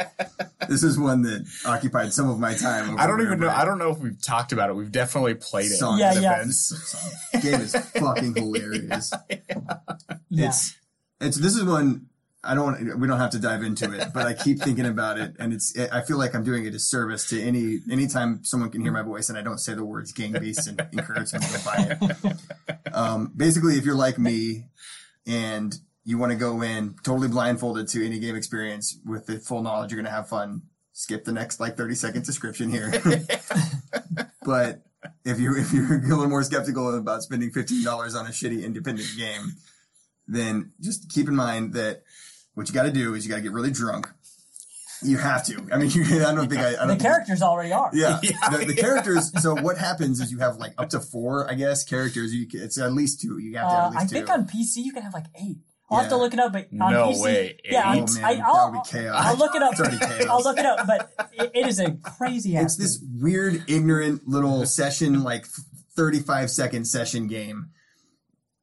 [0.69, 2.99] This is one that occupied some of my time.
[2.99, 3.49] I don't even know.
[3.49, 4.75] I don't know if we've talked about it.
[4.75, 5.99] We've definitely played it Song.
[5.99, 6.35] Yeah, yeah.
[6.35, 6.95] events.
[7.41, 9.13] Game is fucking hilarious.
[10.29, 10.47] Yeah.
[10.47, 10.75] It's
[11.19, 12.07] it's this is one
[12.43, 15.17] I don't want we don't have to dive into it, but I keep thinking about
[15.17, 18.81] it, and it's I feel like I'm doing a disservice to any anytime someone can
[18.81, 21.65] hear my voice and I don't say the words "gang beast" and encourage them to
[21.65, 22.93] buy it.
[22.93, 24.65] Um, basically, if you're like me
[25.25, 25.75] and
[26.05, 29.91] you want to go in totally blindfolded to any game experience with the full knowledge
[29.91, 32.91] you're going to have fun, skip the next like 30 second description here.
[34.43, 34.81] but
[35.25, 38.63] if you if you're a little more skeptical about spending fifteen dollars on a shitty
[38.63, 39.53] independent game,
[40.27, 42.03] then just keep in mind that
[42.53, 44.09] what you got to do is you got to get really drunk.
[45.01, 45.67] You have to.
[45.73, 46.69] I mean, you, I don't think I.
[46.69, 47.89] I don't the think- characters already are.
[47.93, 48.19] yeah,
[48.51, 49.31] The, the characters.
[49.41, 52.33] So what happens is you have like up to four, I guess, characters.
[52.33, 53.37] You it's at least two.
[53.39, 54.13] You have to have Uh, at least I two.
[54.15, 55.57] think on PC you can have like eight.
[55.91, 58.41] I'll have to look it up, but on No PC, way, yeah, Oh, man, I,
[58.43, 59.15] I'll, be chaos.
[59.25, 59.71] I'll look it up.
[59.79, 60.25] It's already chaos.
[60.27, 62.55] I'll look it up, but it, it is a crazy.
[62.55, 63.19] it's this game.
[63.21, 65.45] weird, ignorant little session, like
[65.95, 67.69] thirty-five second session game,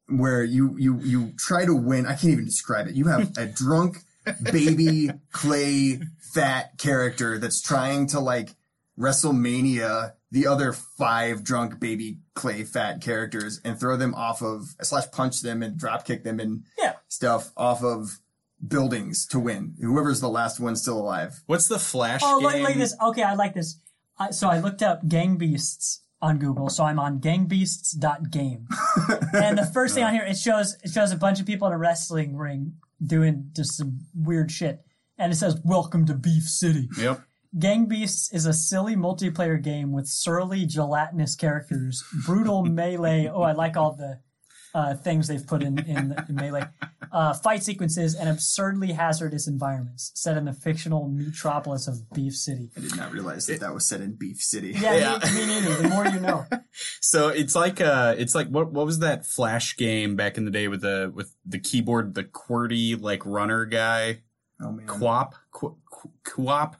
[0.07, 2.05] where you you you try to win.
[2.05, 2.95] I can't even describe it.
[2.95, 3.99] You have a drunk
[4.43, 6.01] baby clay
[6.33, 8.55] fat character that's trying to like
[8.99, 15.11] WrestleMania the other five drunk baby clay fat characters and throw them off of slash
[15.11, 16.93] punch them and drop kick them and Yeah.
[17.09, 18.19] stuff off of
[18.65, 19.75] buildings to win.
[19.81, 21.41] Whoever's the last one still alive.
[21.47, 22.95] What's the Flash Oh, like, look, look this.
[23.01, 23.79] Okay, I like this.
[24.19, 26.69] I, so I looked up Gang Beasts on Google.
[26.69, 28.67] So I'm on gangbeasts.game.
[29.33, 31.73] and the first thing on here, it shows it shows a bunch of people in
[31.73, 34.85] a wrestling ring doing just some weird shit.
[35.17, 36.87] And it says, Welcome to Beef City.
[36.97, 37.21] Yep.
[37.57, 43.27] Gang Beasts is a silly multiplayer game with surly, gelatinous characters, brutal melee.
[43.27, 44.19] Oh, I like all the
[44.73, 46.63] uh, things they've put in, in, in melee.
[47.11, 52.69] Uh, fight sequences and absurdly hazardous environments set in the fictional metropolis of Beef City.
[52.77, 54.69] I did not realize that that was set in Beef City.
[54.79, 55.31] Yeah, Yeah.
[55.33, 55.75] Me, me neither.
[55.81, 56.45] The more you know.
[57.01, 60.51] So it's like uh it's like what what was that Flash game back in the
[60.51, 64.21] day with the with the keyboard the QWERTY like runner guy
[64.61, 64.87] Oh man.
[64.87, 66.75] QWOP Qu- Qu- QWOP.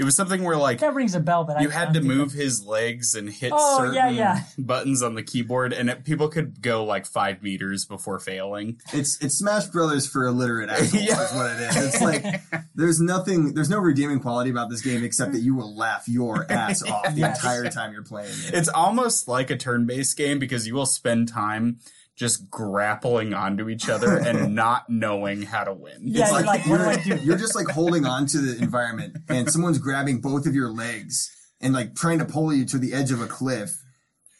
[0.00, 1.92] It was something where like That rings a bell, but I you had to I
[1.92, 4.40] don't think move his legs and hit Oh, certain yeah, yeah.
[4.58, 8.80] buttons on the keyboard, and it, people could go like five meters before failing.
[8.94, 11.22] It's it's Smash Brothers for illiterate assholes Yeah.
[11.22, 11.76] is what it is.
[11.94, 12.40] It's like
[12.74, 16.46] there's nothing there's no redeeming quality about this game except that you will laugh your
[16.50, 17.36] ass off the Yes.
[17.38, 18.54] entire time you're playing it.
[18.54, 21.78] It's almost like a turn-based game because you will spend time
[22.20, 26.00] just grappling onto each other and not knowing how to win.
[26.02, 27.24] Yeah, It's you're like, what do I do?
[27.24, 31.34] You're just like holding on to the environment and someone's grabbing both of your legs
[31.62, 33.74] and like trying to pull you to the edge of a cliff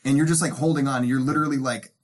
[0.04, 1.94] and you're just like holding on and you're literally like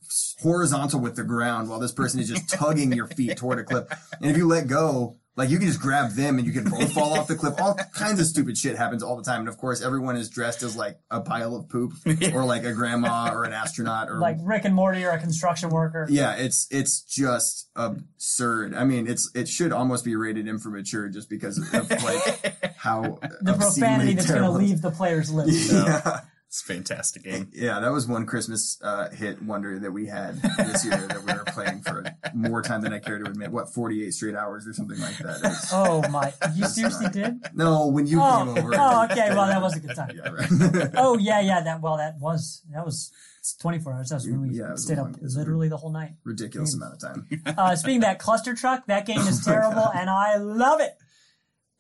[0.41, 3.85] horizontal with the ground while this person is just tugging your feet toward a cliff.
[4.18, 6.93] And if you let go, Like you can just grab them and you can both
[6.93, 7.55] fall off the cliff.
[7.61, 9.41] All kinds of stupid shit happens all the time.
[9.41, 11.93] And of course, everyone is dressed as like a pile of poop
[12.32, 15.68] or like a grandma or an astronaut or Like Rick and Morty or a construction
[15.68, 16.07] worker.
[16.09, 18.74] yeah, it's it's just absurd.
[18.74, 22.74] I mean, it's it should almost be rated M for mature just because of like
[22.76, 25.70] how The profanity that's going to leave the player's lips.
[25.70, 26.20] Yeah.
[26.57, 27.50] It's a fantastic game.
[27.52, 31.30] Yeah, that was one Christmas uh, hit wonder that we had this year that we
[31.30, 32.02] were playing for
[32.32, 33.50] more time than I care to admit.
[33.50, 35.42] What, 48 straight hours or something like that?
[35.42, 36.32] Was- Oh my!
[36.54, 37.34] You seriously did?
[37.52, 38.74] no, when you Oh, came over.
[38.74, 39.34] oh, okay.
[39.34, 40.12] Well, that was a good time.
[40.16, 40.90] Yeah, right.
[40.96, 41.61] Oh yeah, yeah.
[41.61, 43.12] That well, that was that was
[43.61, 44.09] 24 hours.
[44.09, 45.92] That was when we Yeah, it was a stayed up long- it literally the whole
[45.92, 46.12] night.
[46.24, 47.28] Ridiculous amount of time.
[47.46, 50.92] Uh, speaking of that cluster truck, that game is terrible, and I love it.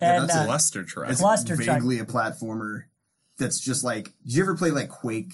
[0.02, 0.44] Yeah, that's uh, it.
[0.44, 1.08] Cluster truck.
[1.10, 1.66] It's Cluster truck.
[1.78, 2.82] vaguely a platformer
[3.38, 4.12] that's just like.
[4.24, 5.32] Did you ever play like Quake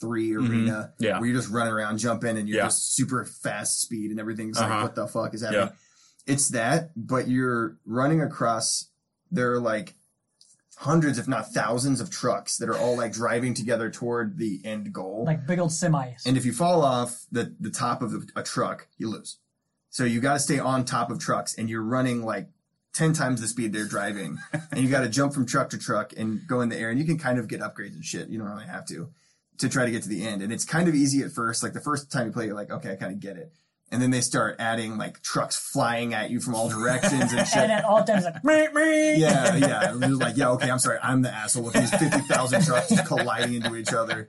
[0.00, 0.92] Three Arena?
[0.94, 1.04] Mm-hmm.
[1.04, 1.18] Yeah.
[1.18, 2.64] Where you're just running around, jumping, and you're Yeah.
[2.64, 4.82] just super fast speed, and everything's like, Uh-huh.
[4.82, 5.68] what the fuck is happening?
[5.68, 5.72] Yeah.
[6.32, 8.88] It's that, but you're running across.
[9.30, 9.94] There are like
[10.76, 14.92] hundreds, if not thousands, of trucks that are all like driving together toward the end
[14.92, 15.24] goal.
[15.24, 16.26] like big old semis.
[16.26, 19.38] And if you fall off the, the top of a truck, you lose.
[19.90, 22.48] So you got to stay on top of trucks and you're running like
[22.94, 24.38] 10 times the speed they're driving.
[24.72, 26.90] and you got to jump from truck to truck and go in the air.
[26.90, 28.28] And you can kind of get upgrades and shit.
[28.28, 29.08] You don't really have to
[29.58, 30.42] to try to get to the end.
[30.42, 31.62] And it's kind of easy at first.
[31.62, 33.52] Like the first time you play, you're like, okay, I kind of get it.
[33.92, 37.58] And then they start adding like trucks flying at you from all directions and shit.
[37.62, 39.14] and at all times, like, meh, meh.
[39.16, 39.92] Yeah, yeah.
[39.92, 42.88] It was like, yeah, okay, I'm sorry, I'm the asshole with these fifty thousand trucks
[42.88, 44.28] just colliding into each other.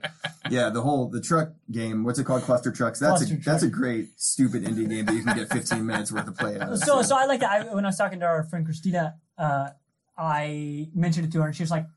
[0.50, 2.04] Yeah, the whole the truck game.
[2.04, 2.42] What's it called?
[2.42, 3.00] Cluster trucks.
[3.00, 3.44] That's Cluster a Truck.
[3.44, 6.60] that's a great stupid indie game that you can get 15 minutes worth of play
[6.60, 6.78] out of.
[6.78, 7.50] So, so I like that.
[7.50, 9.70] I, when I was talking to our friend Christina, uh,
[10.16, 11.90] I mentioned it to her, and she was like, "What?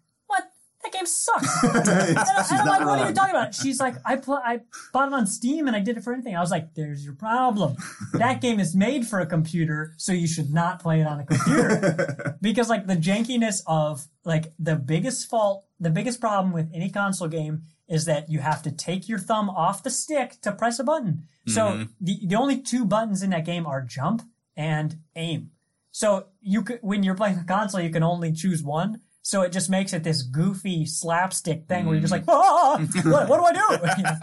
[0.92, 3.80] That game sucks." And, I- and She's I'm like, "What are you talking about?" She's
[3.80, 4.62] like, "I pl- I
[4.94, 7.16] bought it on Steam, and I did it for anything." I was like, "There's your
[7.16, 7.76] problem.
[8.14, 11.26] That game is made for a computer, so you should not play it on a
[11.26, 16.90] computer." because like the jankiness of like the biggest fault, the biggest problem with any
[16.90, 20.80] console game is that you have to take your thumb off the stick to press
[20.80, 21.24] a button.
[21.48, 21.84] So mm-hmm.
[22.00, 24.22] the the only two buttons in that game are jump
[24.56, 25.52] and aim.
[25.92, 29.02] So you could when you're playing a console, you can only choose one.
[29.30, 33.30] So it just makes it this goofy slapstick thing where you're just like, ah, what,
[33.30, 33.62] what do I do?
[34.00, 34.16] You know?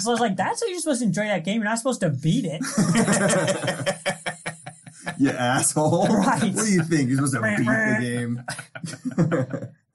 [0.00, 1.60] So I was like, that's how you're supposed to enjoy that game.
[1.60, 2.60] You're not supposed to beat it.
[5.20, 6.08] you asshole.
[6.08, 6.52] Right.
[6.52, 7.08] What do you think?
[7.08, 8.42] You're supposed to beat the game?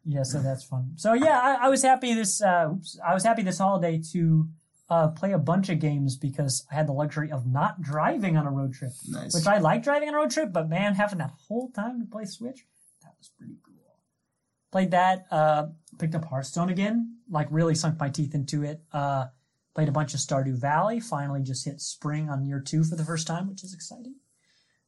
[0.06, 0.94] Yeah, so that's fun.
[0.96, 2.42] So yeah, I, I was happy this.
[2.42, 4.48] Uh, oops, I was happy this holiday to
[4.90, 8.48] uh, play a bunch of games because I had the luxury of not driving on
[8.48, 8.94] a road trip.
[9.10, 9.36] Nice.
[9.36, 12.06] Which I like driving on a road trip, but man, having that whole time to
[12.06, 12.66] play Switch,
[13.04, 13.71] that was pretty cool.
[14.72, 15.26] Played that.
[15.32, 15.68] Uh,
[16.00, 17.18] picked up Hearthstone again.
[17.30, 18.82] Like really sunk my teeth into it.
[18.92, 19.26] Uh,
[19.76, 21.00] played a bunch of Stardew Valley.
[21.00, 24.16] Finally, just hit spring on year two for the first time, which is exciting.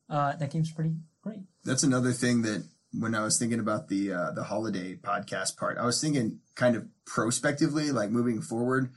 [0.10, 1.42] Uh, that game's pretty great.
[1.64, 5.78] That's another thing that when I was thinking about the uh, the holiday podcast part,
[5.78, 8.92] I was thinking kind of prospectively, like moving forward,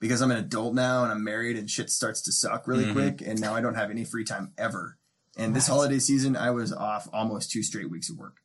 [0.00, 3.20] because I'm an adult now and I'm married and shit starts to suck really quick,
[3.20, 4.98] and now I don't have any free time ever.
[5.36, 8.38] And this holiday season, I was off almost two straight weeks of work.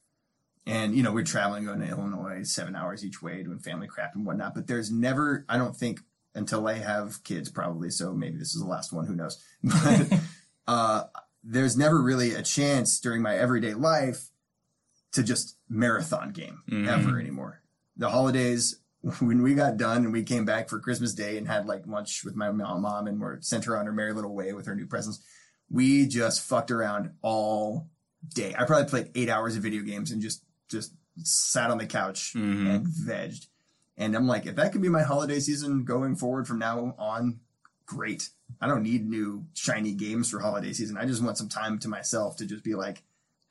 [0.66, 4.16] And, you know, we're traveling, going to Illinois, seven hours each way, doing family crap
[4.16, 4.56] and whatnot.
[4.56, 6.00] But there's never, I don't think,
[6.36, 9.44] until I have kids, probably, so maybe this is the last one, who knows.
[9.64, 10.20] But
[10.68, 11.04] uh,
[11.44, 14.30] there's never really a chance during my everyday life
[15.12, 17.62] to just marathon game ever anymore.
[17.98, 18.80] The holidays,
[19.20, 22.24] when we got done and we came back for Christmas Day and had like lunch
[22.24, 24.88] with my mom and we're sent her on her merry little way with her new
[24.88, 25.20] presents,
[25.70, 27.90] we just fucked around all
[28.34, 28.56] day.
[28.58, 30.44] I probably played eight hours of video games and just
[30.74, 30.94] just
[31.24, 32.68] sat on the couch mm-hmm.
[32.68, 33.48] and vegged.
[33.98, 37.40] And I'm like, if that could be my holiday season going forward from now on,
[37.86, 38.30] great.
[38.60, 40.98] I don't need new shiny games for holiday season.
[40.98, 43.04] I just want some time to myself to just be like,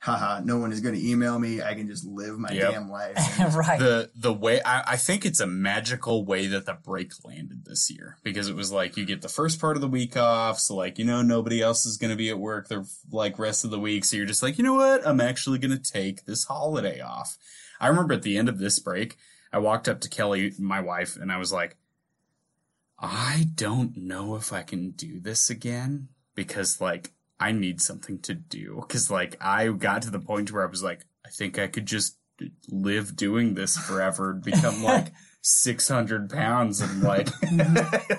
[0.03, 1.61] haha, no one is going to email me.
[1.61, 2.71] I can just live my Yep.
[2.73, 3.15] damn life.
[3.55, 3.79] Right.
[3.79, 7.89] the the way I, I think it's a magical way that the break landed this
[7.89, 10.75] year because it was like you get the first part of the week off so
[10.75, 13.71] like you know nobody else is going to be at work the like rest of
[13.71, 16.45] the week so you're just like you know what i'm actually going to take this
[16.45, 17.37] holiday off
[17.79, 19.17] i remember at the end of this break
[19.51, 21.77] i walked up to kelly my wife and i was like
[22.99, 27.11] i don't know if i can do this again because like
[27.47, 30.83] i need something to do because like i got to the point where i was
[30.83, 32.17] like i think i could just
[32.69, 35.13] live doing this forever and become like
[35.45, 37.27] 600 pounds and like,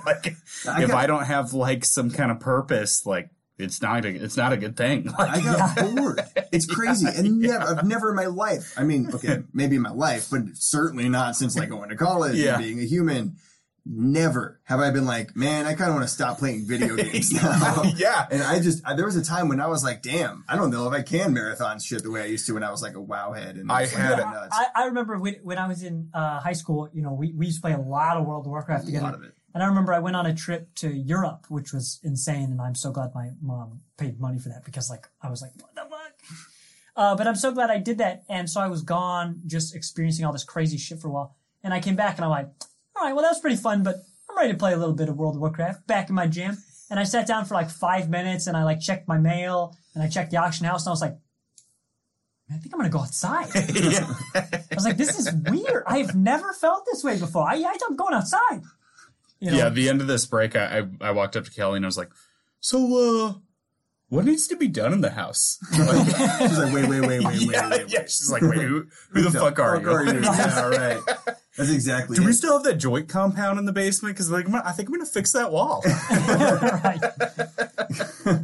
[0.06, 0.34] like
[0.68, 4.08] I if got- I don't have like some kind of purpose, like it's not a,
[4.08, 5.04] it's not a good thing.
[5.18, 6.20] Like, I got bored.
[6.52, 7.06] It's crazy.
[7.06, 10.42] And never, I've never in my life, I mean, okay, maybe in my life, but
[10.54, 12.56] certainly not since like going to college Yeah.
[12.56, 13.36] and being a human.
[13.86, 17.32] Never have I been like, man, I kind of want to stop playing video games
[17.32, 17.82] now.
[17.96, 18.26] yeah.
[18.30, 20.70] And I just, I, there was a time when I was like, damn, I don't
[20.70, 22.94] know if I can marathon shit the way I used to when I was like
[22.94, 23.56] a wow head.
[23.56, 24.56] And I was, like, had- going nuts.
[24.58, 27.46] I, I remember when, when I was in uh, high school, you know, we, we
[27.46, 29.04] used to play a lot of World of Warcraft a together.
[29.04, 29.32] lot of it.
[29.52, 32.74] And I remember I went on a trip to Europe, which was insane, and I'm
[32.74, 35.82] so glad my mom paid money for that because, like, I was like, what the
[35.82, 36.12] fuck?
[36.96, 40.24] Uh, but I'm so glad I did that, and so I was gone, just experiencing
[40.24, 41.36] all this crazy shit for a while.
[41.62, 42.48] And I came back, and I'm like,
[43.04, 43.96] all right, well, that was pretty fun, but
[44.30, 45.86] I'm ready to play a little bit of World of Warcraft.
[45.86, 46.56] Back in my gym,
[46.88, 50.02] and I sat down for like five minutes, and I like checked my mail, and
[50.02, 51.18] I checked the auction house, and I was like,
[52.50, 53.48] I think I'm gonna go outside.
[53.54, 55.82] I was like, this is weird.
[55.86, 57.46] I've never felt this way before.
[57.46, 58.62] I, I I'm going outside.
[59.38, 59.56] You know?
[59.58, 61.88] Yeah, the end of this break, I, I I walked up to Kelly and I
[61.88, 62.10] was like,
[62.60, 63.34] "So, uh,
[64.08, 67.40] what needs to be done in the house?" She's like, wait, wait, wait, wait, wait,
[67.50, 67.92] yeah, wait, wait.
[67.92, 68.02] yeah.
[68.02, 71.36] She's like, "Wait, who, who the fuck are you?" yeah, right.
[71.56, 72.26] That's exactly Do it.
[72.26, 74.14] we still have that joint compound in the basement?
[74.14, 75.82] Because like, I think I'm gonna fix that wall.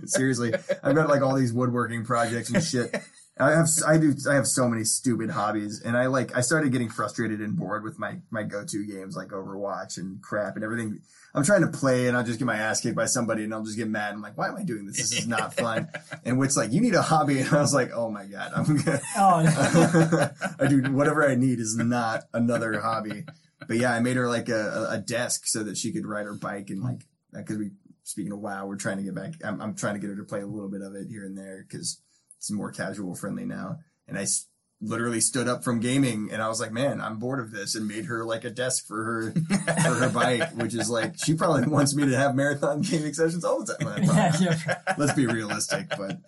[0.06, 0.52] Seriously,
[0.82, 2.94] I've got like all these woodworking projects and shit.
[3.38, 6.72] I have I do I have so many stupid hobbies, and I like I started
[6.72, 10.64] getting frustrated and bored with my my go to games like Overwatch and crap and
[10.64, 11.00] everything.
[11.34, 13.62] I'm trying to play and I'll just get my ass kicked by somebody and I'll
[13.62, 14.14] just get mad.
[14.14, 14.96] I'm like, why am I doing this?
[14.96, 15.88] This is not fun.
[16.24, 18.76] and Whit's like, you need a hobby, and I was like, oh my god, I'm
[18.76, 19.00] gonna.
[19.16, 23.24] Oh, I do whatever I need is not another hobby.
[23.68, 26.34] But yeah, I made her like a, a desk so that she could ride her
[26.34, 27.02] bike and like
[27.34, 27.70] uh, because we
[28.02, 29.34] speaking of WoW, we're trying to get back.
[29.44, 31.38] I'm, I'm trying to get her to play a little bit of it here and
[31.38, 32.00] there because
[32.38, 33.78] it's more casual friendly now.
[34.08, 34.46] And I s-
[34.82, 37.86] literally stood up from gaming and I was like, man, I'm bored of this, and
[37.86, 41.66] made her like a desk for her for her bike, which is like she probably
[41.66, 44.04] wants me to have marathon gaming sessions all the time.
[44.04, 44.94] yeah, yeah.
[44.96, 46.20] Let's be realistic, but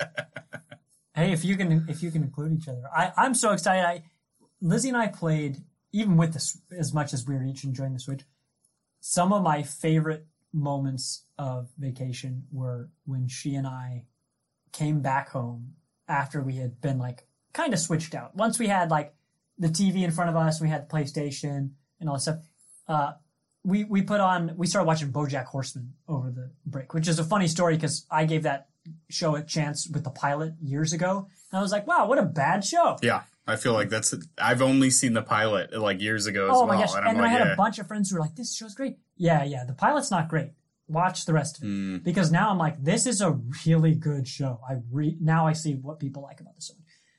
[1.14, 3.84] Hey, if you can, if you can include each other, I, I'm so excited.
[3.84, 4.02] I,
[4.62, 5.58] Lizzie and I played
[5.92, 8.22] even with this as much as we were each enjoying the Switch.
[9.00, 14.04] Some of my favorite moments of vacation were when she and I
[14.72, 15.74] came back home
[16.08, 18.34] after we had been like kind of switched out.
[18.36, 19.14] Once we had like
[19.58, 22.38] the TV in front of us, we had the PlayStation and all that stuff.
[22.88, 23.12] Uh,
[23.64, 27.24] we we put on we started watching BoJack Horseman over the break, which is a
[27.24, 28.68] funny story because I gave that
[29.08, 32.22] show a chance with the pilot years ago, and I was like, wow, what a
[32.24, 32.96] bad show.
[33.02, 34.12] yeah, I feel like that's.
[34.38, 36.94] I've only seen the pilot like years ago as Oh well, my gosh!
[36.96, 37.52] and And, I'm I like, had yeah.
[37.52, 39.64] a bunch of friends who were like, "This show's great." Yeah, yeah.
[39.64, 40.50] The pilot's not great.
[40.88, 42.02] Watch the rest of it Mm.
[42.02, 44.58] because now I'm like, this is a really good show.
[44.68, 46.74] I re- now I see what people like about this show.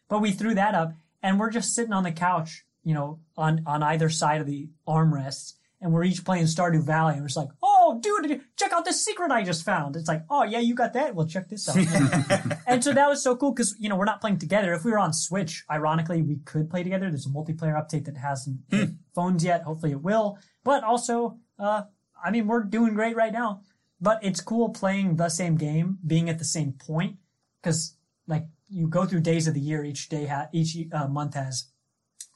[0.10, 3.64] But we threw that up, and we're just sitting on the couch, you know, on
[3.66, 7.38] on either side of the armrests, and we're each playing Stardew Valley, and we're just
[7.38, 10.76] like, "Oh, dude, check out this secret I just found." It's like, "Oh yeah, you
[10.76, 11.14] got that?
[11.14, 11.76] Well, check this out."
[12.68, 14.74] and so that was so cool because you know we're not playing together.
[14.74, 17.10] If we were on Switch, ironically, we could play together.
[17.10, 19.64] There's a multiplayer update that hasn't hit phones yet.
[19.64, 20.38] Hopefully, it will.
[20.64, 21.84] But also, uh,
[22.24, 23.62] I mean, we're doing great right now.
[24.00, 27.18] But it's cool playing the same game, being at the same point,
[27.62, 27.96] because
[28.28, 29.84] like you go through days of the year.
[29.84, 31.68] Each day, ha- each uh, month has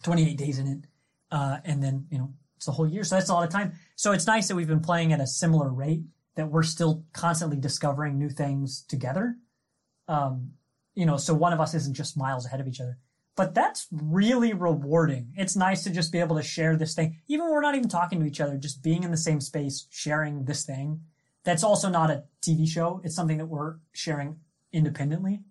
[0.04, 0.86] 28 days in it,
[1.32, 3.04] uh, and then you know it's the whole year.
[3.04, 3.74] So that's a lot of time.
[3.96, 6.02] So it's nice that we've been playing at a similar rate.
[6.36, 9.38] That we're still constantly discovering new things together
[10.08, 10.52] um,
[10.96, 12.98] you know, so one of us isn't just miles ahead of each other.
[13.36, 15.34] But that's really rewarding.
[15.36, 17.90] It's nice to just be able to share this thing, even when we're not even
[17.90, 21.02] talking to each other, just being in the same space, sharing this thing.
[21.44, 23.00] That's also not a TV show.
[23.04, 24.40] It's something that we're sharing
[24.74, 25.42] independently.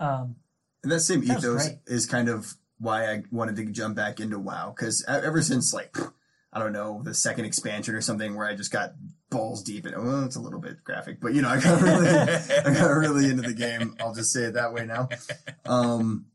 [0.00, 0.36] Um,
[0.82, 4.38] And that same That ethos is kind of why I wanted to jump back into
[4.38, 5.96] WoW because ever since like
[6.52, 8.94] I don't know the second expansion or something where I just got
[9.30, 9.92] balls deep in.
[9.92, 13.28] Well, it's a little bit graphic, but you know I got really I got really
[13.28, 13.96] into the game.
[14.00, 15.08] I'll just say it that way now.
[15.66, 16.26] Um,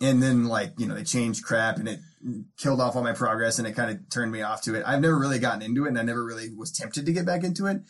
[0.00, 2.00] and then like you know they changed crap and it
[2.56, 4.84] killed off all my progress and it kind of turned me off to it.
[4.86, 7.44] I've never really gotten into it and I never really was tempted to get back
[7.44, 7.82] into it.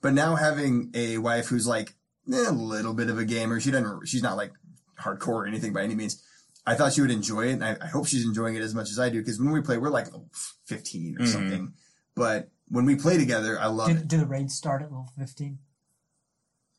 [0.00, 1.94] But now having a wife who's like
[2.32, 4.06] eh, a little bit of a gamer, she doesn't.
[4.06, 4.52] She's not like
[5.00, 6.22] hardcore or anything by any means.
[6.66, 8.90] I thought she would enjoy it, and I, I hope she's enjoying it as much
[8.90, 9.20] as I do.
[9.20, 10.08] Because when we play, we're like
[10.66, 11.28] fifteen or Mhm.
[11.32, 11.72] something.
[12.14, 14.08] But when we play together, I love do, it.
[14.08, 15.58] do the raids start at level 15?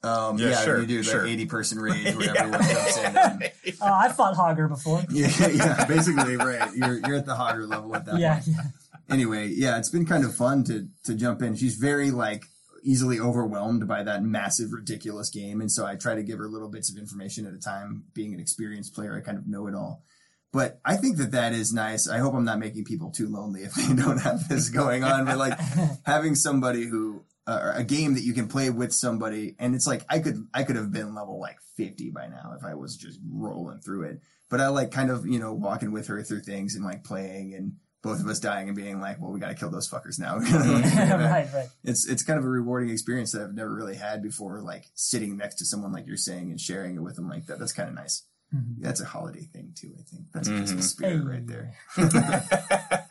[0.03, 1.25] Um, Yeah, yeah, sure, you do the sure.
[1.25, 3.05] eighty person raid where everyone jumps in.
[3.17, 3.43] And,
[3.81, 5.03] Uh, I fought Hogger before.
[5.09, 6.73] yeah, yeah, basically, right.
[6.75, 8.47] You're you're at the hogger level at that Yeah, point.
[8.47, 8.63] yeah.
[9.09, 11.55] Anyway, yeah, it's been kind of fun to to jump in.
[11.55, 12.45] She's very like
[12.83, 16.69] easily overwhelmed by that massive, ridiculous game, and so I try to give her little
[16.69, 18.05] bits of information at a time.
[18.13, 20.03] Being an experienced player, I kind of know it all.
[20.51, 22.09] But I think that that is nice.
[22.09, 25.25] I hope I'm not making people too lonely if they don't have this going on.
[25.25, 25.59] But like
[26.05, 30.05] having somebody who uh, a game that you can play with somebody, and it's like
[30.09, 33.19] I could I could have been level like 50 by now if I was just
[33.27, 34.21] rolling through it.
[34.49, 37.53] But I like kind of you know walking with her through things and like playing
[37.53, 40.19] and both of us dying and being like, well, we got to kill those fuckers
[40.19, 40.37] now.
[40.37, 41.67] right, right.
[41.83, 44.61] It's it's kind of a rewarding experience that I've never really had before.
[44.61, 47.59] Like sitting next to someone like you're saying and sharing it with them like that.
[47.59, 48.23] That's kind of nice.
[48.55, 48.75] Mhm.
[48.79, 49.93] That's a holiday thing too.
[49.99, 50.57] I think that's a Mhm.
[50.57, 51.73] Christmas spirit right there.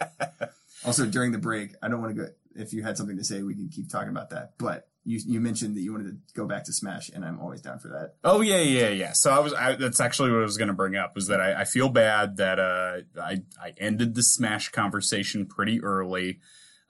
[0.85, 2.29] Also, during the break, I don't want to go.
[2.55, 4.53] If you had something to say, we can keep talking about that.
[4.59, 7.63] But you you mentioned that you wanted to go back to Smash, and I'm always
[7.63, 8.17] down for that.
[8.23, 9.13] Oh yeah, yeah, yeah.
[9.13, 9.55] So I was.
[9.55, 11.15] I, that's actually what I was going to bring up.
[11.15, 15.83] Was that I, I feel bad that uh, I I ended the Smash conversation pretty
[15.83, 16.41] early.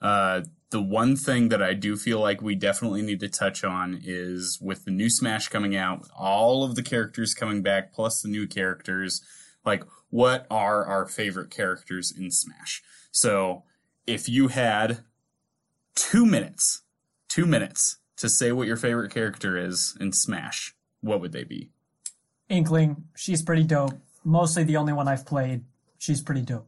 [0.01, 3.99] Uh, the one thing that I do feel like we definitely need to touch on
[4.03, 8.29] is with the new Smash coming out, all of the characters coming back, plus the
[8.29, 9.21] new characters.
[9.65, 12.83] Like, what are our favorite characters in Smash?
[13.11, 13.63] So,
[14.05, 15.05] if you had
[15.95, 16.81] two minutes,
[17.29, 21.71] two minutes to say what your favorite character is in Smash, what would they be?
[22.49, 23.93] Inkling, she's pretty dope.
[24.23, 25.63] Mostly the only one I've played.
[25.97, 26.67] She's pretty dope.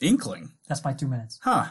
[0.00, 0.52] Inkling.
[0.68, 1.40] That's my two minutes.
[1.42, 1.66] Huh.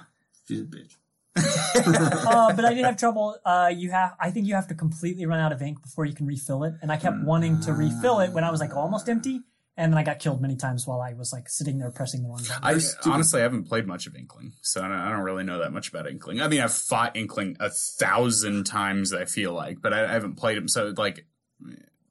[0.48, 0.96] She's a bitch.
[1.38, 3.38] uh, but I did have trouble.
[3.46, 6.14] Uh, you have, I think you have to completely run out of ink before you
[6.14, 9.08] can refill it, and I kept wanting to refill it when I was like almost
[9.08, 9.42] empty,
[9.78, 12.30] and then I got killed many times while I was like sitting there pressing the
[12.30, 12.64] wrong button.
[12.64, 15.44] I There's honestly I haven't played much of Inkling, so I don't, I don't really
[15.44, 16.42] know that much about Inkling.
[16.42, 19.14] I mean, I've fought Inkling a thousand times.
[19.14, 20.68] I feel like, but I, I haven't played them.
[20.68, 21.26] So like,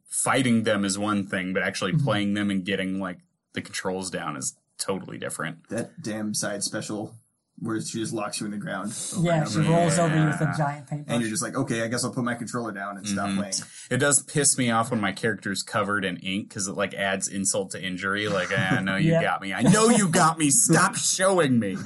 [0.09, 2.05] fighting them is one thing, but actually Mhm.
[2.05, 3.19] playing them and getting like
[3.55, 5.69] the controls down is totally different.
[5.69, 7.17] That damn side special
[7.59, 8.89] where she just locks you in the ground.
[9.21, 9.71] yeah, she over.
[9.71, 11.15] rolls over you with a giant paintbrush.
[11.15, 13.37] and you're just like, okay, I guess I'll put my controller down and stop Mhm.
[13.39, 13.55] playing.
[13.91, 17.29] It does piss me off when my character's covered in ink because it like adds
[17.29, 18.29] insult to injury.
[18.29, 19.23] Like, eh, I know you Yeah.
[19.23, 19.55] got me.
[19.55, 20.51] I know you got me.
[20.51, 21.77] Stop showing me.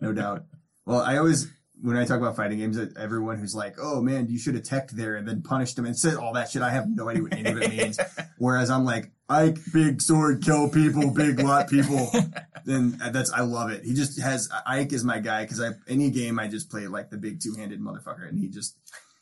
[0.00, 0.44] no doubt.
[0.86, 1.48] Well, I always
[1.80, 4.92] when I talk about fighting games, everyone who's like, "Oh man, you should have teched
[4.96, 7.32] there and then punished him and said all that shit," I have no idea what
[7.34, 7.98] any of it means.
[8.38, 12.12] Whereas I'm like, Ike, big sword, kill people, big lot people.
[12.64, 13.84] then uh, that's I love it.
[13.84, 17.10] He just has Ike is my guy because I any game I just play like
[17.10, 18.76] the big two handed motherfucker, and he just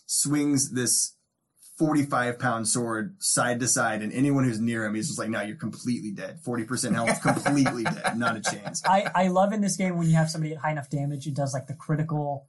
[0.06, 1.16] swings this.
[1.78, 5.40] 45 pound sword side to side, and anyone who's near him, he's just like, no,
[5.40, 6.38] you're completely dead.
[6.46, 8.18] 40% health, completely dead.
[8.18, 8.82] Not a chance.
[8.84, 11.32] I, I love in this game when you have somebody at high enough damage, it
[11.32, 12.48] does like the critical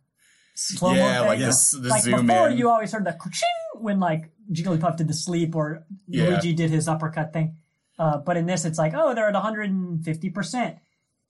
[0.56, 1.48] slow yeah, mo like thing.
[1.82, 2.58] the, like zoom before in.
[2.58, 6.26] you always heard the ka-ching when like Jigglypuff did the sleep or Yeah.
[6.26, 7.56] Luigi did his uppercut thing.
[8.02, 10.78] Uh, but in this, it's like, oh, they're at 150%.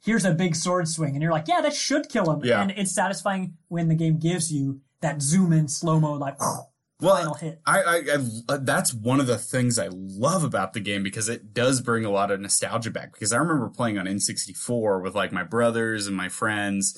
[0.06, 1.16] Here's a big sword swing.
[1.16, 2.46] And you're like, yeah, that should kill him.
[2.46, 2.62] Yeah.
[2.62, 6.40] And it's satisfying when the game gives you that zoom in slow mo, like,
[7.02, 7.60] well, final hit.
[7.66, 8.18] I, I, I,
[8.48, 12.06] uh, that's one of the things I love about the game because it does bring
[12.06, 13.12] a lot of nostalgia back.
[13.12, 16.98] Because I remember playing on N64 with like my brothers and my friends.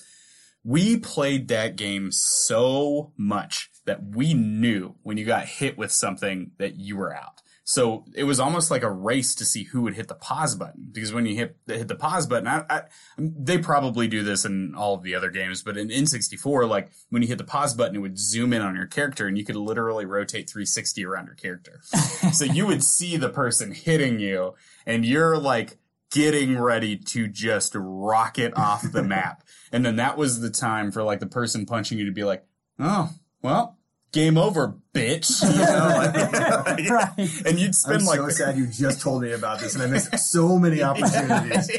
[0.64, 6.52] We played that game so much that we knew when you got hit with something
[6.60, 7.42] that you were out.
[7.66, 10.90] So it was almost like a race to see who would hit the pause button
[10.92, 12.82] because when you hit hit the pause button, I, I,
[13.18, 17.22] they probably do this in all of the other games, but in N64, like when
[17.22, 19.56] you hit the pause button, it would zoom in on your character and you could
[19.56, 21.80] literally rotate 360 around your character.
[22.34, 24.56] so you would see the person hitting you
[24.86, 25.78] and you're like
[26.12, 29.44] getting ready to just rocket off the map.
[29.72, 32.46] And then that was the time for like the person punching you to be like,
[32.78, 33.12] oh,
[33.42, 33.78] well,
[34.14, 35.44] game over, bitch.
[35.44, 37.46] You know, like- right.
[37.46, 39.88] and you'd I'm spend like so sad you just told me about this, and I
[39.88, 41.70] missed so many opportunities.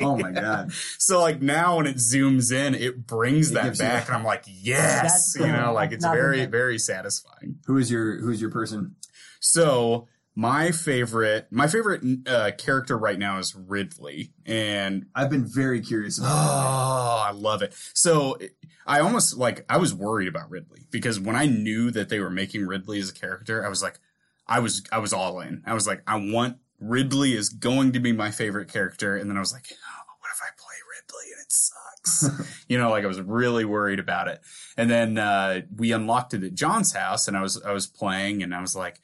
[0.00, 0.72] Oh my god!
[0.98, 4.24] So like now when it zooms in, it brings It that back, that- and I'm
[4.24, 5.74] like, yes, That's you know, cool.
[5.74, 6.46] like it's very really.
[6.46, 7.58] very satisfying.
[7.66, 8.96] Who is your Who's your person?
[9.40, 15.80] So my favorite, my favorite uh, character right now is Ridley, and I've been very
[15.82, 16.30] curious about.
[16.32, 17.74] oh, I love it.
[17.92, 18.38] So
[18.86, 22.30] I almost like I was worried about Ridley because when I knew that they were
[22.30, 23.98] making Ridley as a character, I was like,
[24.46, 25.62] I was I was all in.
[25.66, 29.36] I was like, I want Ridley is going to be my favorite character, and then
[29.36, 32.64] I was like, oh, what if I play Ridley and it sucks?
[32.68, 34.40] you know, like I was really worried about it.
[34.76, 38.42] And then uh, we unlocked it at John's house, and I was I was playing,
[38.42, 39.00] and I was like,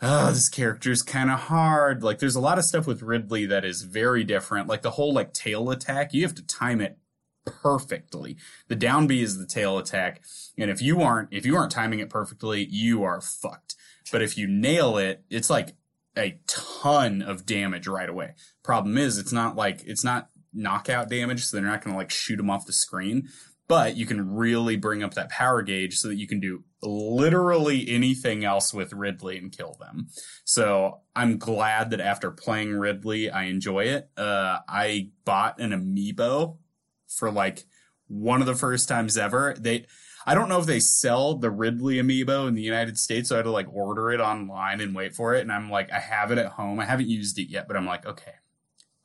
[0.00, 2.02] oh, this character's kind of hard.
[2.02, 4.68] Like, there's a lot of stuff with Ridley that is very different.
[4.68, 6.98] Like the whole like tail attack, you have to time it
[7.48, 8.36] perfectly.
[8.68, 10.22] The down B is the tail attack,
[10.56, 13.74] and if you aren't if you aren't timing it perfectly, you are fucked.
[14.10, 15.74] But if you nail it, it's like
[16.16, 18.34] a ton of damage right away.
[18.62, 22.10] Problem is, it's not like it's not knockout damage, so they're not going to like
[22.10, 23.28] shoot them off the screen.
[23.68, 27.86] But you can really bring up that power gauge so that you can do literally
[27.88, 30.08] anything else with Ridley and kill them.
[30.44, 34.08] So I'm glad that after playing Ridley, I enjoy it.
[34.16, 36.56] Uh, I bought an amiibo
[37.08, 37.64] for like
[38.06, 39.54] one of the first times ever.
[39.58, 39.86] They,
[40.26, 43.38] I don't know if they sell the Ridley amiibo in the United States, so I
[43.38, 45.40] had to like order it online and wait for it.
[45.40, 46.80] And I'm like, I have it at home.
[46.80, 48.34] I haven't used it yet, but I'm like, okay,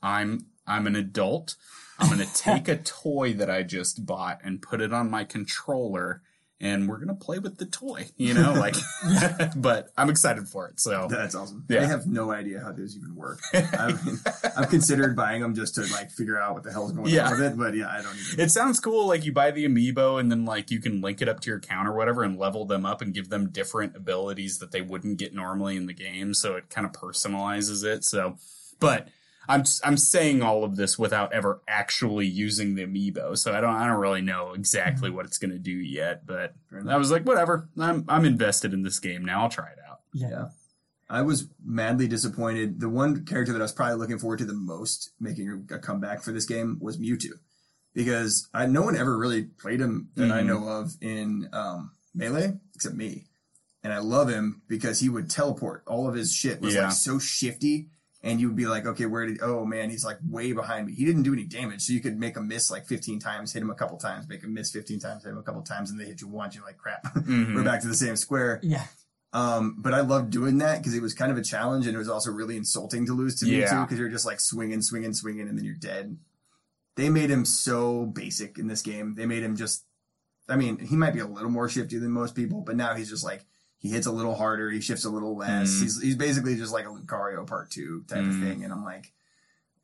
[0.02, 1.56] I'm I'm an adult.
[1.98, 6.22] I'm gonna take a toy that I just bought and put it on my controller,
[6.64, 8.08] and we're gonna play with the toy.
[8.16, 8.74] You know, like.
[9.56, 10.80] but I'm excited for it.
[10.80, 11.64] So That's awesome.
[11.68, 11.82] Yeah.
[11.82, 13.40] I have no idea how those even work.
[13.52, 14.18] I mean,
[14.56, 17.26] I've considered buying them just to like figure out what the hell's going Yeah.
[17.26, 18.40] on with it, but yeah, I don't even.
[18.40, 19.06] It sounds cool.
[19.06, 21.58] Like you buy the amiibo and then like you can link it up to your
[21.58, 25.18] account or whatever and level them up and give them different abilities that they wouldn't
[25.18, 26.32] get normally in the game.
[26.34, 28.04] So it kind of personalizes it.
[28.04, 28.36] So,
[28.80, 29.08] but
[29.48, 33.36] I'm I'm saying all of this without ever actually using the amiibo.
[33.36, 36.26] So I don't I don't really know exactly what it's going to do yet.
[36.26, 36.54] But
[36.88, 37.68] I was like, whatever.
[37.78, 39.42] I'm I'm invested in this game now.
[39.42, 40.00] I'll try it out.
[40.12, 40.28] Yeah.
[40.30, 40.44] Yeah.
[41.10, 42.80] I was madly disappointed.
[42.80, 46.22] The one character that I was probably looking forward to the most making a comeback
[46.22, 47.32] for this game was Mewtwo,
[47.94, 50.46] because I no one ever really played him that I Mhm.
[50.46, 53.26] know of in um, Melee except me,
[53.82, 55.82] and I love him because he would teleport.
[55.86, 56.84] All of his shit was Yeah.
[56.84, 57.90] like so shifty,
[58.24, 59.38] and you would be like, okay, where did?
[59.42, 60.94] Oh man, he's like way behind me.
[60.94, 63.62] He didn't do any damage, so you could make him miss like 15 times, hit
[63.62, 66.00] him a couple times, make him miss 15 times, hit him a couple times, and
[66.00, 66.56] they hit you once.
[66.56, 67.54] You're like, crap, Mhm.
[67.54, 68.58] we're back to the same square.
[68.62, 68.84] Yeah.
[69.32, 71.98] Um, but I loved doing that because it was kind of a challenge and it
[71.98, 73.68] was also really insulting to lose to Yeah.
[73.68, 76.16] too, because you're just like swinging, swinging, swinging, and then you're dead.
[76.96, 79.16] They made him so basic in this game.
[79.16, 79.84] They made him just,
[80.48, 83.10] I mean, he might be a little more shifty than most people, but now he's
[83.10, 83.44] just like,
[83.84, 85.68] he hits a little harder, he shifts a little less.
[85.68, 85.82] Mm.
[85.82, 88.42] He's, he's basically just like a Lucario part two type of Mm.
[88.42, 88.64] thing.
[88.64, 89.12] And I'm like,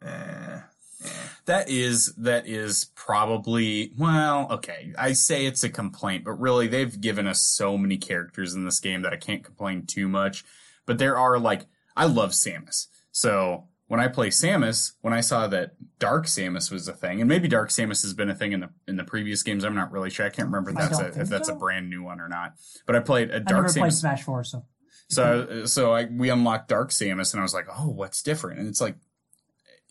[0.02, 0.60] eh,
[1.04, 1.08] eh.
[1.44, 4.94] That is that is probably well, okay.
[4.98, 8.80] I say it's a complaint, but really they've given us so many characters in this
[8.80, 10.44] game that I can't complain too much.
[10.86, 12.86] But there are like I love Samus.
[13.12, 17.28] So when I play Samus, when I saw that Dark Samus was a thing, and
[17.28, 19.90] maybe Dark Samus has been a thing in the in the previous games, I'm not
[19.90, 20.24] really sure.
[20.24, 22.54] I can't remember if I that's a, if that's a brand new one or not.
[22.86, 24.64] But I played a Dark never played Smash 4, so.
[25.08, 28.68] So so I we unlocked Dark Samus and I was like, "Oh, what's different?" And
[28.68, 28.94] it's like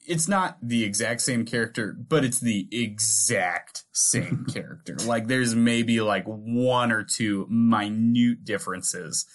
[0.08, 4.95] it's not the exact same character, but it's the exact same character.
[5.06, 9.26] Like there's maybe like one or two minute differences.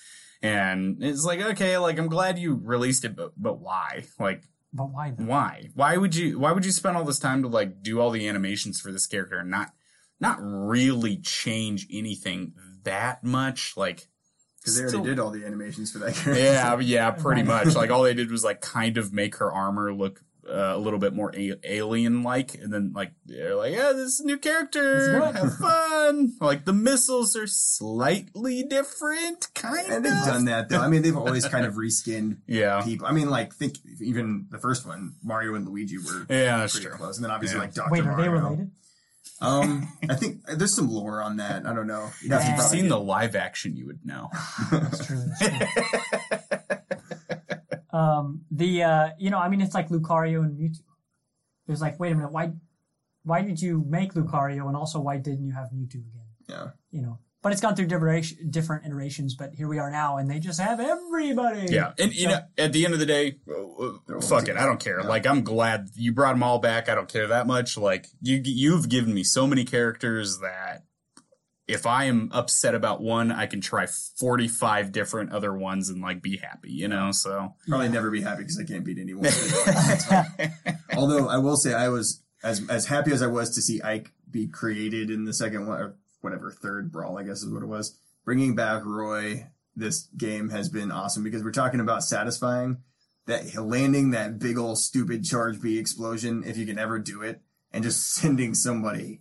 [0.41, 4.05] And it's like, okay, like I'm glad you released it, but but why?
[4.19, 4.45] Like
[4.77, 5.25] But why though?
[5.25, 5.71] why?
[5.75, 8.29] Why would you why would you spend all this time to like do all the
[8.29, 9.73] animations for this character and not
[10.21, 12.53] not really change anything
[12.83, 13.77] that much?
[13.77, 14.09] Like
[14.61, 16.43] Because they already did all the animations for that character.
[16.43, 17.77] yeah, yeah, pretty much.
[17.77, 20.99] Like all they did was like kind of make her armor look uh, a little
[20.99, 25.21] bit more a- alien-like, and then like they're like, yeah, this is a new character,
[25.33, 26.33] have fun.
[26.41, 30.03] Like the missiles are slightly different, kind And of.
[30.05, 30.81] they've done that though.
[30.81, 33.07] I mean, they've always kind of reskinned Yeah, people.
[33.07, 36.89] I mean, like think even the first one, Mario and Luigi were yeah, that's pretty
[36.89, 36.97] true.
[36.97, 37.63] close, and then obviously Yeah.
[37.65, 38.71] like Doctor Wait, are they related?
[39.41, 41.67] Um, I think there's some lore on that.
[41.67, 42.11] I don't know.
[42.23, 42.47] You'd have to Yeah.
[42.47, 44.29] If you've probably seen the live action, you would know.
[44.71, 45.25] That's true.
[45.41, 45.57] That's
[45.89, 46.39] true.
[47.95, 50.81] um, the uh, you know, I mean, it's like Lucario and Mewtwo.
[51.67, 52.53] It was like, wait a minute, why,
[53.23, 56.29] why did you make Lucario, and also why didn't you have Mewtwo again?
[56.49, 56.67] Yeah.
[56.91, 59.35] You know, but it's gone through different different iterations.
[59.35, 61.69] But here we are now, and they just have everybody.
[61.73, 64.57] Yeah, and you So- know, at the end of the day, uh, fuck it.
[64.57, 65.01] I don't care.
[65.01, 65.07] Yeah.
[65.09, 66.89] Like, I'm glad you brought them all back.
[66.89, 67.79] I don't care that much.
[67.79, 70.85] Like, you you've given me so many characters that
[71.67, 76.23] if I am upset about one, I can try 45 different other ones and like
[76.23, 76.73] be happy.
[76.73, 79.27] You know, so probably never be happy because I can't beat anyone.
[80.97, 84.13] Although I will say I was as as happy as I was to see Ike
[84.31, 87.67] be created in the second one or whatever third brawl, I guess is what it
[87.67, 87.99] was.
[88.25, 92.79] Bringing back Roy this game has been awesome because we're talking about satisfying
[93.27, 97.41] that landing that big old stupid charge B explosion if you can ever do it
[97.73, 99.21] and just sending somebody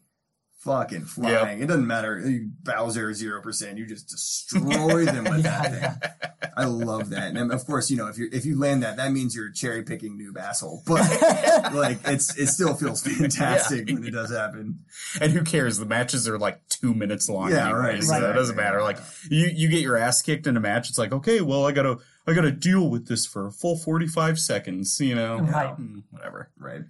[0.63, 1.61] fucking flying.
[1.61, 2.19] It doesn't matter.
[2.19, 3.77] You Bowser zero percent.
[3.77, 6.11] You just destroy them with that thing.
[6.55, 7.35] I love that.
[7.35, 9.83] And of course, you know, if you if you land that, that means you're cherry
[9.83, 10.83] picking noob asshole.
[10.87, 14.79] But like it's it still feels fantastic when it does happen.
[15.19, 15.77] and who cares?
[15.77, 17.49] The matches are like two minutes long.
[17.51, 18.33] Yeah, anyway, right, So it exactly.
[18.33, 18.81] doesn't matter.
[18.81, 18.97] Like
[19.29, 20.89] you, you get your ass kicked in a match.
[20.89, 24.39] It's like, okay, well, I gotta, I gotta deal with this for a full 45
[24.39, 25.39] seconds, you know?
[25.39, 25.69] Right.
[25.73, 26.49] Hmm, Whatever.
[26.57, 26.81] Right.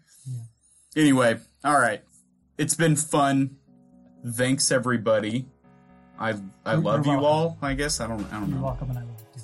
[0.96, 2.02] Anyway, all right.
[2.58, 3.58] It's been fun.
[4.26, 5.46] Thanks everybody.
[6.20, 6.36] I
[6.66, 7.58] I You're love you all.
[7.62, 8.66] I guess I don't I don't You're know.
[8.66, 9.42] welcome, and I love you.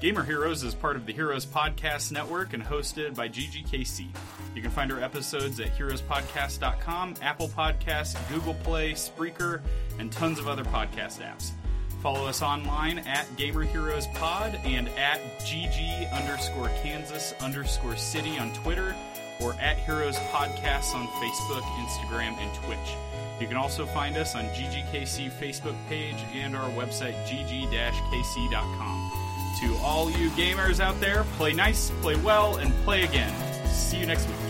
[0.00, 4.06] Gamer Heroes is part of the Heroes Podcast Network and hosted by GGKC.
[4.54, 9.60] You can find our episodes at heroespodcast.com, Apple Podcasts, Google Play, Spreaker,
[9.98, 11.50] and tons of other podcast apps.
[12.02, 18.54] Follow us online at Gamer Heroes Pod and at GG underscore Kansas underscore City on
[18.54, 18.96] Twitter
[19.42, 22.96] or at Heroes Podcasts on Facebook, Instagram, and Twitch.
[23.40, 29.10] You can also find us on GGKC Facebook page and our website gg-kc.com.
[29.60, 33.32] To all you gamers out there, play nice, play well, and play again.
[33.66, 34.49] See you next week.